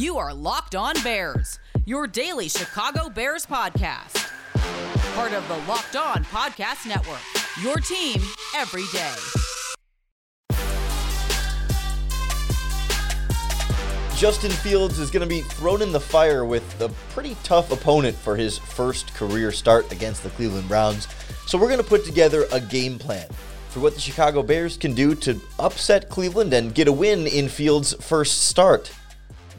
You 0.00 0.16
are 0.16 0.32
Locked 0.32 0.74
On 0.74 0.94
Bears, 1.02 1.58
your 1.84 2.06
daily 2.06 2.48
Chicago 2.48 3.10
Bears 3.10 3.44
podcast. 3.44 4.32
Part 5.14 5.34
of 5.34 5.46
the 5.46 5.58
Locked 5.70 5.94
On 5.94 6.24
Podcast 6.24 6.88
Network, 6.88 7.20
your 7.60 7.76
team 7.76 8.18
every 8.56 8.84
day. 8.94 9.14
Justin 14.16 14.50
Fields 14.50 14.98
is 14.98 15.10
going 15.10 15.20
to 15.20 15.28
be 15.28 15.42
thrown 15.42 15.82
in 15.82 15.92
the 15.92 16.00
fire 16.00 16.46
with 16.46 16.80
a 16.80 16.88
pretty 17.12 17.36
tough 17.42 17.70
opponent 17.70 18.16
for 18.16 18.36
his 18.36 18.56
first 18.56 19.12
career 19.12 19.52
start 19.52 19.92
against 19.92 20.22
the 20.22 20.30
Cleveland 20.30 20.66
Browns. 20.66 21.08
So, 21.44 21.58
we're 21.58 21.68
going 21.68 21.76
to 21.76 21.84
put 21.84 22.06
together 22.06 22.46
a 22.52 22.60
game 22.60 22.98
plan 22.98 23.28
for 23.68 23.80
what 23.80 23.96
the 23.96 24.00
Chicago 24.00 24.42
Bears 24.42 24.78
can 24.78 24.94
do 24.94 25.14
to 25.16 25.38
upset 25.58 26.08
Cleveland 26.08 26.54
and 26.54 26.74
get 26.74 26.88
a 26.88 26.92
win 26.92 27.26
in 27.26 27.50
Fields' 27.50 27.92
first 28.02 28.46
start. 28.48 28.90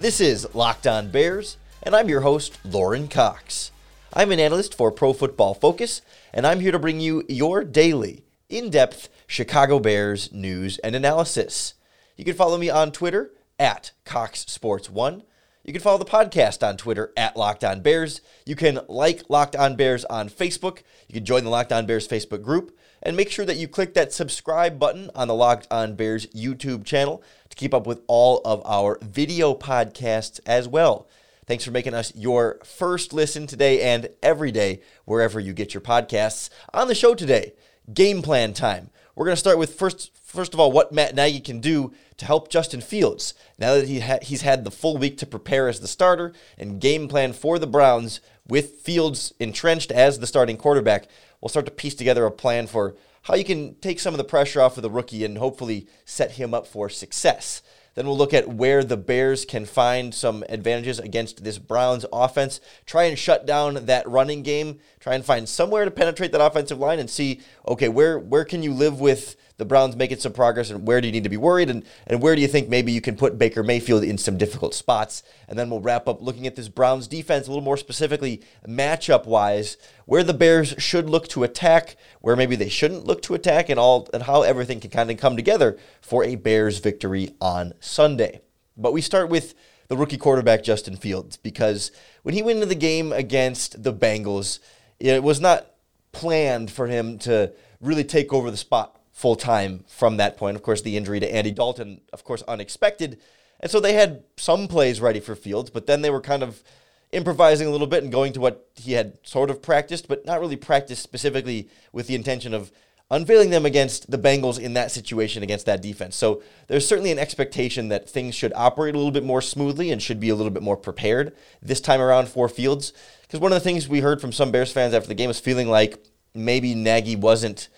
This 0.02 0.20
is 0.20 0.56
Locked 0.56 0.88
On 0.88 1.12
Bears, 1.12 1.58
and 1.84 1.96
I'm 1.96 2.10
your 2.10 2.22
host, 2.22 2.58
Lorin 2.66 3.08
Cox. 3.08 3.70
I'm 4.12 4.32
an 4.32 4.40
analyst 4.40 4.74
for 4.74 4.92
Pro 4.92 5.14
Football 5.14 5.54
Focus, 5.54 6.02
and 6.34 6.48
I'm 6.48 6.60
here 6.60 6.72
to 6.72 6.80
bring 6.80 7.00
you 7.00 7.24
your 7.30 7.64
daily, 7.64 8.24
in 8.50 8.72
depth 8.72 9.10
Chicago 9.28 9.78
Bears 9.78 10.32
news 10.32 10.80
and 10.80 10.96
analysis. 10.96 11.76
You 12.18 12.26
can 12.26 12.34
follow 12.34 12.58
me 12.58 12.68
on 12.68 12.92
Twitter 12.92 13.30
at 13.60 13.92
Cox 14.04 14.40
Sports 14.48 14.90
One. 14.90 15.22
You 15.64 15.74
can 15.74 15.82
follow 15.82 16.00
the 16.00 16.06
podcast 16.06 16.68
on 16.68 16.76
Twitter 16.76 17.14
at 17.16 17.38
Locked 17.38 17.64
On 17.64 17.82
Bears. 17.82 18.22
You 18.48 18.56
can 18.56 18.80
like 18.88 19.30
Locked 19.30 19.56
On 19.56 19.76
Bears 19.76 20.04
on 20.06 20.28
Facebook. 20.28 20.80
You 21.08 21.14
can 21.14 21.26
join 21.26 21.44
the 21.44 21.52
Locked 21.52 21.72
On 21.72 21.86
Bears 21.86 22.08
Facebook 22.08 22.42
group. 22.42 22.76
And 23.04 23.16
make 23.16 23.30
sure 23.30 23.46
that 23.46 23.58
you 23.58 23.68
click 23.68 23.94
that 23.94 24.12
subscribe 24.12 24.80
button 24.80 25.12
on 25.14 25.28
the 25.28 25.36
Locked 25.36 25.68
On 25.70 25.96
Bears 25.96 26.26
YouTube 26.28 26.84
channel 26.84 27.22
to 27.50 27.56
keep 27.56 27.76
up 27.76 27.86
with 27.86 28.02
all 28.08 28.42
of 28.44 28.62
our 28.66 28.98
video 29.02 29.54
podcasts 29.54 30.40
as 30.48 30.68
well. 30.68 31.08
Thanks 31.46 31.64
for 31.64 31.72
making 31.72 31.94
us 31.94 32.12
your 32.16 32.60
first 32.64 33.14
listen 33.14 33.46
today 33.46 33.82
and 33.82 34.10
every 34.24 34.52
day, 34.52 34.82
wherever 35.06 35.40
you 35.40 35.54
get 35.54 35.74
your 35.74 35.82
podcasts. 35.82 36.50
On 36.74 36.88
the 36.88 36.96
show 36.96 37.14
today, 37.14 37.54
game 37.94 38.22
plan 38.24 38.54
time. 38.54 38.90
We're 39.22 39.26
going 39.26 39.36
to 39.36 39.40
start 39.40 39.60
with 39.60 39.76
first, 39.76 40.10
first 40.24 40.56
of 40.56 40.60
all, 40.60 40.72
what 40.72 40.92
Matt 40.92 41.14
Nagy 41.14 41.42
can 41.42 41.60
do 41.60 41.94
to 42.18 42.26
help 42.26 42.50
Justin 42.50 42.82
Fields 42.82 43.36
now 43.60 43.76
that 43.76 43.88
he 43.88 44.00
ha- 44.00 44.18
he's 44.20 44.42
had 44.42 44.64
the 44.64 44.72
full 44.72 44.98
week 44.98 45.20
to 45.20 45.28
prepare 45.28 45.68
as 45.68 45.80
the 45.80 45.88
starter 45.88 46.34
and 46.58 46.82
game 46.82 47.08
plan 47.08 47.32
for 47.32 47.60
the 47.60 47.68
Browns 47.68 48.20
with 48.48 48.78
Fields 48.78 49.32
entrenched 49.40 49.92
as 49.92 50.18
the 50.18 50.26
starting 50.26 50.58
quarterback. 50.58 51.08
We'll 51.40 51.50
start 51.50 51.68
to 51.68 51.72
piece 51.72 51.94
together 51.94 52.26
a 52.26 52.32
plan 52.32 52.66
for 52.66 52.96
how 53.22 53.36
you 53.36 53.44
can 53.44 53.76
take 53.76 54.00
some 54.00 54.16
of 54.16 54.18
the 54.18 54.24
pressure 54.24 54.60
off 54.60 54.78
of 54.78 54.82
the 54.82 54.90
rookie 54.90 55.24
and 55.24 55.38
hopefully 55.38 55.86
set 56.04 56.32
him 56.32 56.56
up 56.56 56.66
for 56.66 56.90
success. 56.90 57.62
Then 57.94 58.06
we'll 58.06 58.18
look 58.18 58.34
at 58.34 58.48
where 58.48 58.84
the 58.84 58.98
Bears 58.98 59.44
can 59.44 59.66
find 59.66 60.16
some 60.16 60.44
advantages 60.48 61.00
against 61.00 61.44
this 61.44 61.58
Browns 61.58 62.06
offense. 62.14 62.62
Try 62.86 63.04
and 63.04 63.20
shut 63.20 63.46
down 63.46 63.86
that 63.86 64.08
running 64.08 64.44
game. 64.44 64.80
Try 65.00 65.16
and 65.16 65.26
find 65.26 65.48
somewhere 65.48 65.84
to 65.84 65.92
penetrate 65.92 66.32
that 66.32 66.42
offensive 66.42 66.80
line 66.80 67.00
and 67.00 67.10
see, 67.10 67.42
okay, 67.68 67.90
where 67.90 68.18
where 68.18 68.46
can 68.46 68.64
you 68.64 68.74
live 68.74 69.02
with 69.02 69.36
the 69.62 69.66
Browns 69.66 69.96
making 69.96 70.18
some 70.18 70.34
progress 70.34 70.72
and 70.72 70.88
where 70.88 71.00
do 71.00 71.08
you 71.08 71.12
need 71.12 71.24
to 71.24 71.30
be 71.30 71.38
worried 71.38 71.70
and, 71.70 71.84
and 72.08 72.20
where 72.20 72.36
do 72.36 72.42
you 72.42 72.48
think 72.48 72.68
maybe 72.68 72.92
you 72.92 73.00
can 73.00 73.16
put 73.16 73.38
Baker 73.38 73.62
Mayfield 73.62 74.04
in 74.04 74.18
some 74.18 74.36
difficult 74.36 74.74
spots? 74.74 75.22
And 75.48 75.58
then 75.58 75.70
we'll 75.70 75.82
wrap 75.82 76.08
up 76.08 76.20
looking 76.20 76.48
at 76.48 76.56
this 76.56 76.68
Browns 76.68 77.08
defense 77.08 77.46
a 77.46 77.52
little 77.52 77.64
more 77.64 77.78
specifically 77.78 78.42
matchup 78.68 79.28
wise, 79.28 79.78
where 80.06 80.24
the 80.24 80.34
Bears 80.34 80.74
should 80.80 81.08
look 81.12 81.28
to 81.28 81.44
attack, 81.44 81.96
where 82.22 82.36
maybe 82.36 82.56
they 82.56 82.70
shouldn't 82.70 83.06
look 83.06 83.22
to 83.22 83.36
attack, 83.36 83.70
and 83.70 83.80
all 83.80 84.10
and 84.16 84.24
how 84.24 84.42
everything 84.42 84.80
can 84.80 84.90
kind 84.90 85.12
of 85.12 85.18
come 85.18 85.36
together 85.36 85.78
for 86.02 86.24
a 86.24 86.34
Bears 86.34 86.80
victory 86.80 87.36
on 87.40 87.74
Sunday. 87.80 88.42
But 88.76 88.94
we 88.94 89.02
start 89.02 89.30
with 89.30 89.54
the 89.90 89.96
rookie 89.96 90.18
quarterback 90.18 90.64
Justin 90.64 90.96
Fields 90.96 91.38
because 91.38 91.92
when 92.24 92.34
he 92.34 92.42
went 92.42 92.56
into 92.56 92.66
the 92.66 92.74
game 92.74 93.14
against 93.14 93.84
the 93.84 93.94
Bengals, 93.94 94.58
it 95.00 95.22
was 95.22 95.40
not 95.40 95.68
planned 96.14 96.72
for 96.72 96.88
him 96.88 97.20
to 97.20 97.54
really 97.80 98.04
take 98.04 98.34
over 98.34 98.50
the 98.50 98.58
spot 98.58 98.98
full 99.22 99.36
time 99.36 99.86
from 99.88 100.18
that 100.18 100.36
point. 100.36 100.58
Of 100.58 100.64
course, 100.64 100.82
the 100.82 100.98
injury 100.98 101.20
to 101.20 101.32
Andy 101.32 101.52
Dalton, 101.52 102.02
of 102.12 102.24
course, 102.24 102.42
unexpected. 102.48 103.20
And 103.60 103.70
so 103.70 103.80
they 103.80 103.94
had 103.94 104.24
some 104.36 104.68
plays 104.68 105.00
ready 105.00 105.20
for 105.20 105.36
Fields, 105.36 105.70
but 105.70 105.86
then 105.86 106.02
they 106.02 106.10
were 106.10 106.22
kind 106.22 106.42
of 106.42 106.64
improvising 107.12 107.68
a 107.68 107.70
little 107.70 107.86
bit 107.86 108.02
and 108.02 108.12
going 108.12 108.34
to 108.34 108.40
what 108.40 108.68
he 108.76 108.94
had 108.94 109.20
sort 109.22 109.52
of 109.52 109.62
practiced, 109.62 110.08
but 110.08 110.26
not 110.26 110.40
really 110.40 110.56
practiced 110.56 111.04
specifically 111.04 111.70
with 111.94 112.08
the 112.08 112.16
intention 112.16 112.52
of 112.52 112.72
unveiling 113.12 113.52
them 113.52 113.64
against 113.64 114.10
the 114.10 114.18
Bengals 114.18 114.58
in 114.58 114.74
that 114.74 114.90
situation 114.90 115.44
against 115.44 115.68
that 115.68 115.84
defense. 115.84 116.16
So 116.16 116.42
there's 116.68 116.88
certainly 116.88 117.12
an 117.12 117.20
expectation 117.20 117.90
that 117.90 118.10
things 118.10 118.34
should 118.34 118.54
operate 118.56 118.96
a 118.96 118.98
little 118.98 119.12
bit 119.12 119.26
more 119.26 119.42
smoothly 119.42 119.92
and 119.92 120.02
should 120.02 120.20
be 120.20 120.30
a 120.30 120.36
little 120.36 120.52
bit 120.52 120.64
more 120.64 120.78
prepared 120.78 121.36
this 121.62 121.82
time 121.82 122.02
around 122.02 122.28
for 122.28 122.50
Fields. 122.50 122.92
Because 123.22 123.40
one 123.40 123.52
of 123.52 123.58
the 123.58 123.64
things 123.64 123.88
we 123.88 124.00
heard 124.00 124.20
from 124.20 124.32
some 124.32 124.50
Bears 124.50 124.72
fans 124.72 124.96
after 124.96 125.10
the 125.10 125.14
game 125.14 125.28
was 125.28 125.40
feeling 125.40 125.68
like 125.68 126.04
maybe 126.34 126.74
Nagy 126.74 127.16
wasn't 127.16 127.70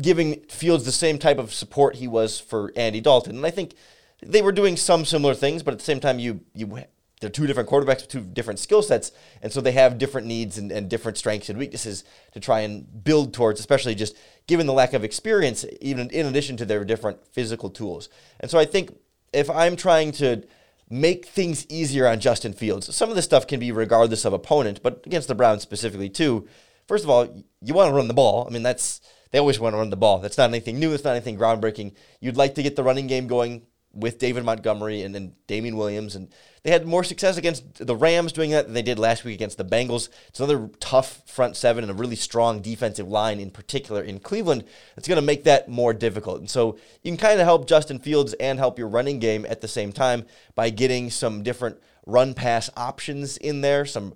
giving 0.00 0.40
Fields 0.42 0.84
the 0.84 0.92
same 0.92 1.18
type 1.18 1.38
of 1.38 1.52
support 1.52 1.96
he 1.96 2.08
was 2.08 2.38
for 2.40 2.72
Andy 2.76 3.00
Dalton. 3.00 3.36
And 3.36 3.46
I 3.46 3.50
think 3.50 3.74
they 4.22 4.42
were 4.42 4.52
doing 4.52 4.76
some 4.76 5.04
similar 5.04 5.34
things, 5.34 5.62
but 5.62 5.72
at 5.72 5.78
the 5.78 5.84
same 5.84 6.00
time, 6.00 6.18
you 6.18 6.40
you 6.54 6.84
they're 7.20 7.30
two 7.30 7.46
different 7.46 7.68
quarterbacks 7.68 8.02
with 8.02 8.08
two 8.08 8.20
different 8.20 8.58
skill 8.58 8.82
sets, 8.82 9.10
and 9.40 9.50
so 9.50 9.60
they 9.60 9.72
have 9.72 9.96
different 9.96 10.26
needs 10.26 10.58
and, 10.58 10.70
and 10.70 10.90
different 10.90 11.16
strengths 11.16 11.48
and 11.48 11.58
weaknesses 11.58 12.04
to 12.32 12.40
try 12.40 12.60
and 12.60 13.04
build 13.04 13.32
towards, 13.32 13.58
especially 13.58 13.94
just 13.94 14.16
given 14.46 14.66
the 14.66 14.72
lack 14.74 14.92
of 14.92 15.02
experience, 15.02 15.64
even 15.80 16.10
in 16.10 16.26
addition 16.26 16.58
to 16.58 16.66
their 16.66 16.84
different 16.84 17.26
physical 17.28 17.70
tools. 17.70 18.10
And 18.40 18.50
so 18.50 18.58
I 18.58 18.66
think 18.66 18.98
if 19.32 19.48
I'm 19.48 19.76
trying 19.76 20.12
to 20.12 20.42
make 20.90 21.26
things 21.26 21.66
easier 21.70 22.06
on 22.06 22.20
Justin 22.20 22.52
Fields, 22.52 22.94
some 22.94 23.08
of 23.08 23.16
this 23.16 23.24
stuff 23.24 23.46
can 23.46 23.60
be 23.60 23.72
regardless 23.72 24.26
of 24.26 24.34
opponent, 24.34 24.82
but 24.82 25.02
against 25.06 25.28
the 25.28 25.34
Browns 25.34 25.62
specifically 25.62 26.10
too. 26.10 26.46
First 26.86 27.02
of 27.02 27.10
all, 27.10 27.44
you 27.62 27.74
want 27.74 27.88
to 27.88 27.94
run 27.94 28.08
the 28.08 28.14
ball. 28.14 28.46
I 28.46 28.52
mean, 28.52 28.62
that's 28.62 29.00
they 29.30 29.38
always 29.38 29.58
want 29.58 29.74
to 29.74 29.78
run 29.78 29.90
the 29.90 29.96
ball. 29.96 30.18
That's 30.18 30.38
not 30.38 30.50
anything 30.50 30.78
new. 30.78 30.92
It's 30.92 31.04
not 31.04 31.16
anything 31.16 31.38
groundbreaking. 31.38 31.94
You'd 32.20 32.36
like 32.36 32.54
to 32.56 32.62
get 32.62 32.76
the 32.76 32.84
running 32.84 33.06
game 33.06 33.26
going 33.26 33.66
with 33.96 34.18
David 34.18 34.44
Montgomery 34.44 35.02
and 35.02 35.14
then 35.14 35.32
Damien 35.46 35.76
Williams. 35.76 36.14
And 36.14 36.28
they 36.62 36.70
had 36.70 36.86
more 36.86 37.02
success 37.02 37.38
against 37.38 37.86
the 37.86 37.96
Rams 37.96 38.32
doing 38.32 38.50
that 38.50 38.66
than 38.66 38.74
they 38.74 38.82
did 38.82 38.98
last 38.98 39.24
week 39.24 39.34
against 39.34 39.56
the 39.56 39.64
Bengals. 39.64 40.10
It's 40.28 40.38
another 40.38 40.68
tough 40.80 41.22
front 41.26 41.56
seven 41.56 41.82
and 41.82 41.90
a 41.90 41.94
really 41.94 42.16
strong 42.16 42.60
defensive 42.60 43.08
line 43.08 43.40
in 43.40 43.50
particular 43.50 44.02
in 44.02 44.20
Cleveland. 44.20 44.64
It's 44.96 45.08
going 45.08 45.16
to 45.16 45.22
make 45.22 45.44
that 45.44 45.68
more 45.68 45.94
difficult. 45.94 46.40
And 46.40 46.50
so 46.50 46.76
you 47.02 47.10
can 47.10 47.16
kind 47.16 47.40
of 47.40 47.46
help 47.46 47.66
Justin 47.66 47.98
Fields 47.98 48.34
and 48.34 48.58
help 48.58 48.78
your 48.78 48.88
running 48.88 49.18
game 49.18 49.46
at 49.48 49.62
the 49.62 49.68
same 49.68 49.92
time 49.92 50.26
by 50.54 50.70
getting 50.70 51.10
some 51.10 51.42
different 51.42 51.78
run 52.04 52.34
pass 52.34 52.68
options 52.76 53.38
in 53.38 53.62
there, 53.62 53.86
some 53.86 54.14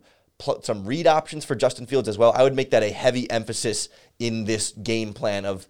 some 0.62 0.84
read 0.84 1.06
options 1.06 1.44
for 1.44 1.54
Justin 1.54 1.86
Fields 1.86 2.08
as 2.08 2.18
well. 2.18 2.32
I 2.34 2.42
would 2.42 2.54
make 2.54 2.70
that 2.70 2.82
a 2.82 2.90
heavy 2.90 3.30
emphasis 3.30 3.88
in 4.18 4.44
this 4.44 4.72
game 4.72 5.12
plan 5.12 5.44
of 5.44 5.66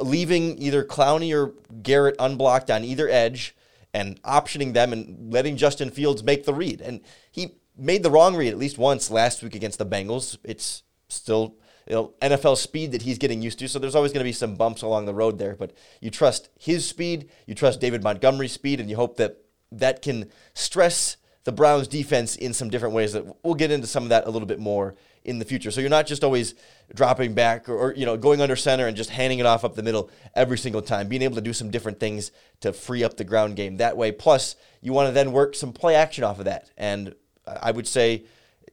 leaving 0.00 0.58
either 0.58 0.84
Clowney 0.84 1.34
or 1.34 1.54
Garrett 1.82 2.16
unblocked 2.18 2.70
on 2.70 2.84
either 2.84 3.08
edge 3.08 3.54
and 3.94 4.20
optioning 4.22 4.74
them 4.74 4.92
and 4.92 5.32
letting 5.32 5.56
Justin 5.56 5.90
Fields 5.90 6.22
make 6.22 6.44
the 6.44 6.54
read. 6.54 6.80
And 6.80 7.00
he 7.30 7.54
made 7.76 8.02
the 8.02 8.10
wrong 8.10 8.36
read 8.36 8.48
at 8.48 8.58
least 8.58 8.78
once 8.78 9.10
last 9.10 9.42
week 9.42 9.54
against 9.54 9.78
the 9.78 9.86
Bengals. 9.86 10.36
It's 10.44 10.82
still 11.08 11.56
you 11.88 11.94
know, 11.94 12.12
NFL 12.20 12.58
speed 12.58 12.92
that 12.92 13.02
he's 13.02 13.18
getting 13.18 13.40
used 13.40 13.58
to. 13.60 13.68
So 13.68 13.78
there's 13.78 13.94
always 13.94 14.12
going 14.12 14.20
to 14.20 14.28
be 14.28 14.32
some 14.32 14.56
bumps 14.56 14.82
along 14.82 15.06
the 15.06 15.14
road 15.14 15.38
there. 15.38 15.54
But 15.54 15.72
you 16.00 16.10
trust 16.10 16.50
his 16.58 16.86
speed, 16.86 17.30
you 17.46 17.54
trust 17.54 17.80
David 17.80 18.02
Montgomery's 18.02 18.52
speed, 18.52 18.78
and 18.78 18.90
you 18.90 18.96
hope 18.96 19.16
that 19.16 19.38
that 19.72 20.02
can 20.02 20.30
stress 20.54 21.16
the 21.48 21.52
Browns 21.52 21.88
defense 21.88 22.36
in 22.36 22.52
some 22.52 22.68
different 22.68 22.94
ways 22.94 23.14
that 23.14 23.24
we'll 23.42 23.54
get 23.54 23.70
into 23.70 23.86
some 23.86 24.02
of 24.02 24.10
that 24.10 24.26
a 24.26 24.30
little 24.30 24.44
bit 24.44 24.58
more 24.58 24.94
in 25.24 25.38
the 25.38 25.46
future. 25.46 25.70
So 25.70 25.80
you're 25.80 25.88
not 25.88 26.06
just 26.06 26.22
always 26.22 26.54
dropping 26.94 27.32
back 27.32 27.70
or, 27.70 27.74
or, 27.74 27.94
you 27.94 28.04
know 28.04 28.18
going 28.18 28.42
under 28.42 28.54
center 28.54 28.86
and 28.86 28.94
just 28.94 29.08
handing 29.08 29.38
it 29.38 29.46
off 29.46 29.64
up 29.64 29.74
the 29.74 29.82
middle 29.82 30.10
every 30.34 30.58
single 30.58 30.82
time. 30.82 31.08
Being 31.08 31.22
able 31.22 31.36
to 31.36 31.40
do 31.40 31.54
some 31.54 31.70
different 31.70 31.98
things 31.98 32.32
to 32.60 32.74
free 32.74 33.02
up 33.02 33.16
the 33.16 33.24
ground 33.24 33.56
game 33.56 33.78
that 33.78 33.96
way. 33.96 34.12
Plus, 34.12 34.56
you 34.82 34.92
want 34.92 35.08
to 35.08 35.12
then 35.12 35.32
work 35.32 35.54
some 35.54 35.72
play 35.72 35.94
action 35.94 36.22
off 36.22 36.38
of 36.38 36.44
that. 36.44 36.70
And 36.76 37.14
I 37.46 37.70
would 37.70 37.86
say 37.86 38.24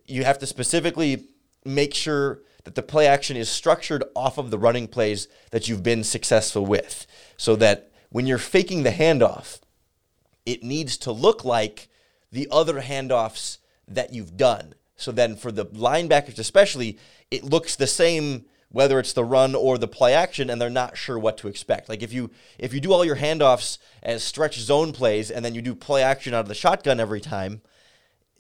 you 0.06 0.26
have 0.26 0.40
to 0.40 0.46
specifically 0.46 1.24
make 1.64 1.94
sure 1.94 2.42
that 2.66 2.76
the 2.76 2.84
play 2.84 3.08
action 3.08 3.38
is 3.38 3.48
structured 3.48 4.04
off 4.18 4.38
of 4.38 4.52
the 4.52 4.60
running 4.60 4.90
plays 4.90 5.30
that 5.52 5.70
you've 5.70 5.82
been 5.82 6.04
successful 6.04 6.66
with, 6.66 7.08
so 7.38 7.56
that 7.56 7.90
when 8.10 8.28
you're 8.28 8.38
faking 8.38 8.84
the 8.84 8.92
handoff, 8.92 9.62
it 10.46 10.62
needs 10.62 10.98
to 10.98 11.14
look 11.14 11.46
like 11.46 11.88
the 12.36 12.48
other 12.52 12.82
handoffs 12.82 13.58
that 13.88 14.14
you've 14.14 14.38
done. 14.38 14.76
So 14.98 15.12
then 15.12 15.36
for 15.36 15.52
the 15.52 15.66
linebackers, 15.66 16.38
especially, 16.38 17.00
it 17.32 17.44
looks 17.44 17.76
the 17.76 17.88
same 17.88 18.46
whether 18.70 19.00
it's 19.00 19.14
the 19.14 19.24
run 19.24 19.56
or 19.56 19.78
the 19.78 19.88
play 19.88 20.14
action, 20.14 20.50
and 20.50 20.60
they're 20.60 20.70
not 20.70 20.98
sure 20.98 21.18
what 21.18 21.38
to 21.38 21.48
expect. 21.48 21.88
Like 21.88 22.04
if 22.04 22.12
you 22.12 22.30
if 22.60 22.74
you 22.74 22.82
do 22.82 22.92
all 22.92 23.06
your 23.06 23.16
handoffs 23.16 23.78
as 24.04 24.22
stretch 24.22 24.60
zone 24.60 24.92
plays, 24.92 25.32
and 25.32 25.46
then 25.46 25.56
you 25.56 25.62
do 25.62 25.74
play 25.74 26.04
action 26.04 26.34
out 26.34 26.42
of 26.42 26.50
the 26.50 26.56
shotgun 26.56 27.00
every 27.00 27.22
time, 27.22 27.62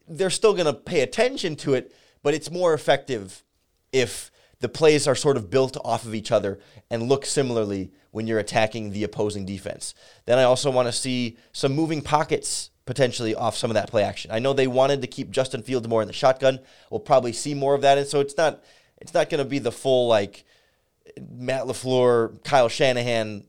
they're 0.08 0.30
still 0.30 0.54
going 0.54 0.66
to 0.66 0.74
pay 0.74 1.00
attention 1.02 1.56
to 1.58 1.74
it, 1.74 1.96
but 2.22 2.34
it's 2.34 2.52
more 2.52 2.74
effective 2.74 3.44
if 3.94 4.30
the 4.60 4.68
plays 4.68 5.08
are 5.08 5.16
sort 5.16 5.38
of 5.38 5.50
built 5.50 5.78
off 5.86 6.06
of 6.06 6.14
each 6.14 6.34
other 6.34 6.60
and 6.90 7.04
look 7.04 7.26
similarly 7.26 7.92
when 8.12 8.28
you're 8.28 8.40
attacking 8.40 8.92
the 8.92 9.04
opposing 9.06 9.46
defense. 9.46 9.94
Then 10.26 10.38
I 10.38 10.44
also 10.44 10.70
want 10.70 10.88
to 10.88 10.92
see 10.92 11.38
some 11.54 11.74
moving 11.74 12.02
pockets 12.02 12.72
potentially 12.86 13.34
off 13.34 13.58
some 13.58 13.72
of 13.72 13.76
that 13.76 13.90
play 13.90 14.04
action. 14.04 14.32
I 14.32 14.40
know 14.40 14.54
they 14.54 14.68
wanted 14.68 15.02
to 15.02 15.08
keep 15.08 15.32
Justin 15.32 15.64
Fields 15.64 15.88
more 15.88 16.02
in 16.02 16.08
the 16.08 16.14
shotgun. 16.14 16.60
We'll 16.90 17.00
probably 17.00 17.34
see 17.34 17.54
more 17.54 17.74
of 17.74 17.82
that, 17.82 17.98
and 17.98 18.08
so 18.08 18.20
it's 18.20 18.38
not 18.38 18.64
it's 19.00 19.14
not 19.14 19.30
going 19.30 19.44
to 19.44 19.50
be 19.50 19.60
the 19.60 19.72
full 19.72 20.08
like 20.08 20.46
Matt 21.20 21.66
LaFleur, 21.66 22.44
Kyle 22.44 22.70
Shanahan 22.70 23.46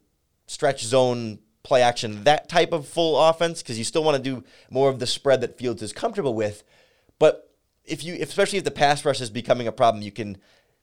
stretch 0.46 0.84
zone 0.84 1.38
play 1.62 1.82
action 1.82 2.22
that 2.24 2.48
type 2.48 2.72
of 2.72 2.86
full 2.86 3.20
offense 3.20 3.60
because 3.60 3.76
you 3.76 3.82
still 3.82 4.04
want 4.04 4.16
to 4.16 4.22
do 4.22 4.44
more 4.70 4.88
of 4.88 5.00
the 5.00 5.06
spread 5.06 5.40
that 5.40 5.58
Fields 5.58 5.82
is 5.82 5.92
comfortable 5.92 6.34
with. 6.34 6.62
But 7.18 7.50
if 7.84 8.04
you, 8.04 8.16
especially 8.20 8.58
if 8.58 8.64
the 8.64 8.70
pass 8.70 9.04
rush 9.04 9.20
is 9.20 9.30
becoming 9.30 9.66
a 9.66 9.72
problem, 9.72 10.02
you 10.02 10.12
can 10.12 10.38